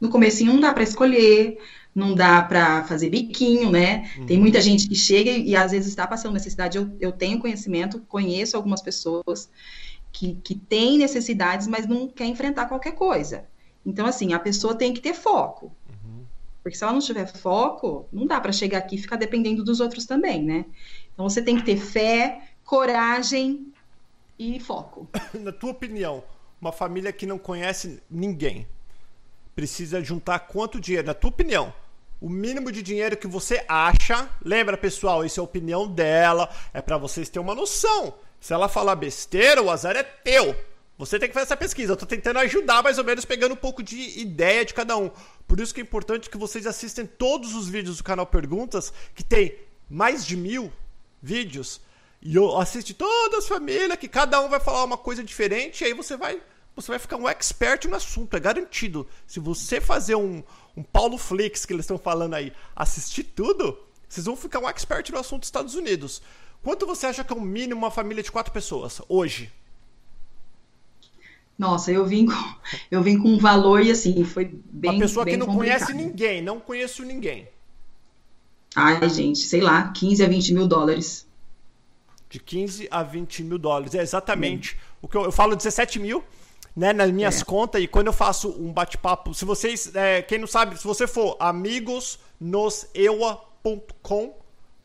[0.00, 1.58] No começo não dá para escolher,
[1.94, 4.10] não dá para fazer biquinho, né?
[4.18, 4.26] Uhum.
[4.26, 6.76] Tem muita gente que chega e, e, às vezes está passando necessidade.
[6.76, 9.48] Eu, eu tenho conhecimento, conheço algumas pessoas
[10.12, 13.44] que, que têm necessidades, mas não quer enfrentar qualquer coisa.
[13.86, 15.66] Então, assim, a pessoa tem que ter foco.
[15.88, 16.24] Uhum.
[16.62, 19.78] Porque se ela não tiver foco, não dá para chegar aqui e ficar dependendo dos
[19.78, 20.64] outros também, né?
[21.12, 23.72] Então você tem que ter fé, coragem
[24.36, 25.08] e foco.
[25.34, 26.24] Na tua opinião,
[26.60, 28.66] uma família que não conhece ninguém
[29.54, 31.06] precisa juntar quanto dinheiro?
[31.06, 31.72] Na tua opinião,
[32.20, 34.28] o mínimo de dinheiro que você acha.
[34.42, 38.14] Lembra, pessoal, isso é a opinião dela, é para vocês terem uma noção.
[38.40, 40.56] Se ela falar besteira, o azar é teu.
[40.96, 41.92] Você tem que fazer essa pesquisa.
[41.92, 45.10] Eu tô tentando ajudar, mais ou menos, pegando um pouco de ideia de cada um.
[45.46, 49.24] Por isso que é importante que vocês assistem todos os vídeos do canal Perguntas, que
[49.24, 49.58] tem
[49.90, 50.72] mais de mil
[51.22, 51.80] vídeos.
[52.22, 55.86] E eu assiste todas as famílias, que cada um vai falar uma coisa diferente, e
[55.86, 56.40] aí você vai
[56.74, 59.06] você vai ficar um expert no assunto, é garantido.
[59.26, 60.42] Se você fazer um,
[60.76, 65.10] um Paulo Flix, que eles estão falando aí, assistir tudo, vocês vão ficar um expert
[65.10, 66.20] no assunto dos Estados Unidos.
[66.62, 69.52] Quanto você acha que é o mínimo uma família de quatro pessoas hoje?
[71.56, 72.32] Nossa, eu vim com,
[72.90, 74.92] eu vim com um valor e assim, foi bem.
[74.92, 75.86] Uma pessoa bem que não complicado.
[75.86, 77.48] conhece ninguém, não conheço ninguém.
[78.74, 81.24] Ai, gente, sei lá, 15 a 20 mil dólares.
[82.28, 83.94] De 15 a 20 mil dólares.
[83.94, 86.24] É exatamente o que eu, eu falo 17 mil
[86.74, 87.44] né, nas minhas é.
[87.44, 91.06] contas e quando eu faço um bate-papo, se vocês, é, quem não sabe, se você
[91.06, 94.34] for amigosnoseua.com,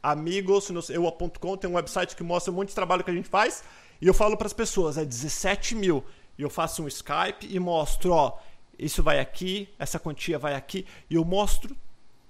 [0.01, 3.61] amigosnoseua.com, tem um website que mostra um monte de trabalho que a gente faz
[4.01, 6.03] e eu falo para as pessoas, é 17 mil.
[6.37, 8.37] E eu faço um Skype e mostro, ó,
[8.77, 11.75] isso vai aqui, essa quantia vai aqui, e eu mostro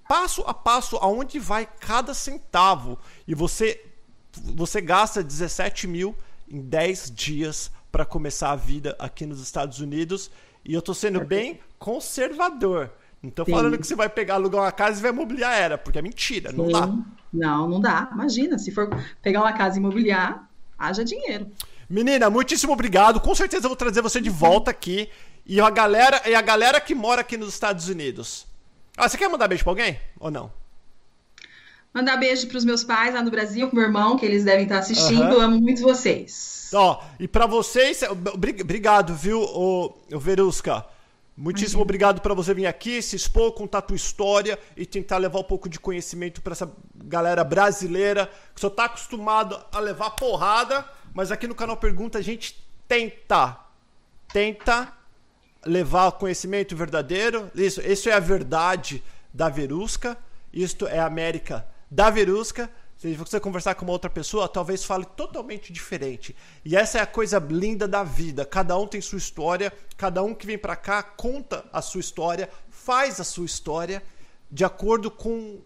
[0.08, 2.98] passo a passo aonde vai cada centavo.
[3.28, 3.86] E você,
[4.32, 6.16] você gasta 17 mil
[6.50, 10.30] em 10 dias para começar a vida aqui nos Estados Unidos.
[10.64, 12.92] E eu tô sendo bem conservador.
[13.22, 13.52] Não tô Sim.
[13.52, 16.52] falando que você vai pegar, alugar uma casa e vai mobiliar era, porque é mentira,
[16.52, 16.58] Sim.
[16.58, 16.90] não dá.
[17.32, 18.10] Não, não dá.
[18.14, 18.90] Imagina, se for
[19.22, 21.52] pegar uma casa e imobiliar, haja dinheiro.
[21.90, 23.20] Menina, muitíssimo obrigado.
[23.20, 25.10] Com certeza eu vou trazer você de volta aqui.
[25.46, 28.46] E a galera, e a galera que mora aqui nos Estados Unidos.
[28.96, 30.00] Ah, você quer mandar beijo pra alguém?
[30.20, 30.52] Ou não?
[31.94, 34.80] Mandar beijo pros meus pais lá no Brasil, pro meu irmão, que eles devem estar
[34.80, 35.36] assistindo.
[35.36, 35.42] Uhum.
[35.42, 36.70] Amo muito vocês.
[36.74, 38.02] Ó, e para vocês,
[38.34, 40.86] obrigado, viu, o, Verusca.
[41.36, 45.40] Muitíssimo obrigado para você vir aqui, se expor, contar a tua história e tentar levar
[45.40, 50.86] um pouco de conhecimento para essa galera brasileira que só tá acostumado a levar porrada,
[51.14, 53.58] mas aqui no canal Pergunta a gente tenta,
[54.34, 54.92] tenta
[55.66, 57.50] levar conhecimento verdadeiro.
[57.56, 59.02] Isso, isso é a verdade
[59.34, 60.18] da Verusca,
[60.52, 62.70] isto é a América da Verusca.
[62.98, 66.36] Se você conversar com uma outra pessoa, talvez fale totalmente diferente.
[66.66, 68.46] E essa é a coisa linda da vida.
[68.46, 72.50] Cada um tem sua história, cada um que vem para cá conta a sua história,
[72.70, 74.04] faz a sua história
[74.52, 75.62] de acordo com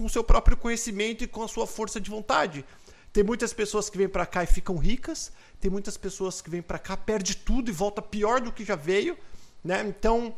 [0.00, 2.64] o seu próprio conhecimento e com a sua força de vontade.
[3.12, 6.62] Tem muitas pessoas que vêm para cá e ficam ricas, tem muitas pessoas que vêm
[6.62, 9.18] para cá, perde tudo e volta pior do que já veio,
[9.64, 9.84] né?
[9.86, 10.34] Então,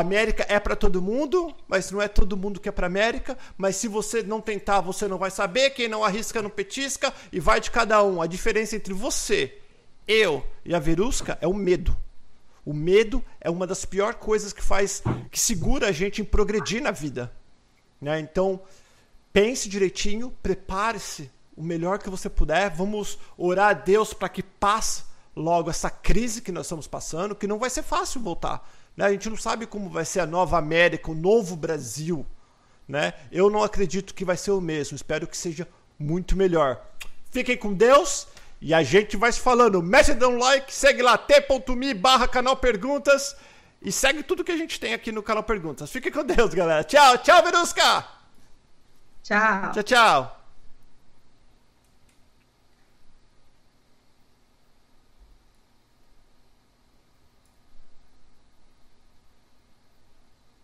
[0.00, 3.38] América é para todo mundo, mas não é todo mundo que é para América.
[3.56, 5.70] Mas se você não tentar, você não vai saber.
[5.70, 8.20] Quem não arrisca não petisca e vai de cada um.
[8.20, 9.56] A diferença entre você,
[10.08, 11.96] eu e a Verusca é o medo.
[12.66, 16.82] O medo é uma das piores coisas que faz, que segura a gente em progredir
[16.82, 17.32] na vida.
[18.00, 18.18] Né?
[18.18, 18.60] Então,
[19.32, 22.68] pense direitinho, prepare-se o melhor que você puder.
[22.70, 25.04] Vamos orar a Deus para que passe
[25.36, 28.68] logo essa crise que nós estamos passando, que não vai ser fácil voltar.
[28.96, 29.06] Né?
[29.06, 32.26] A gente não sabe como vai ser a nova América, o novo Brasil.
[32.86, 33.14] Né?
[33.32, 34.94] Eu não acredito que vai ser o mesmo.
[34.94, 35.66] Espero que seja
[35.98, 36.80] muito melhor.
[37.30, 38.26] Fiquem com Deus
[38.60, 39.82] e a gente vai se falando.
[39.82, 43.36] Mexe dá um like, segue lá t.me barra canal perguntas
[43.82, 45.90] e segue tudo que a gente tem aqui no canal perguntas.
[45.90, 46.84] Fiquem com Deus, galera.
[46.84, 48.06] Tchau, tchau, Verusca!
[49.22, 49.72] Tchau.
[49.72, 50.43] Tchau, tchau.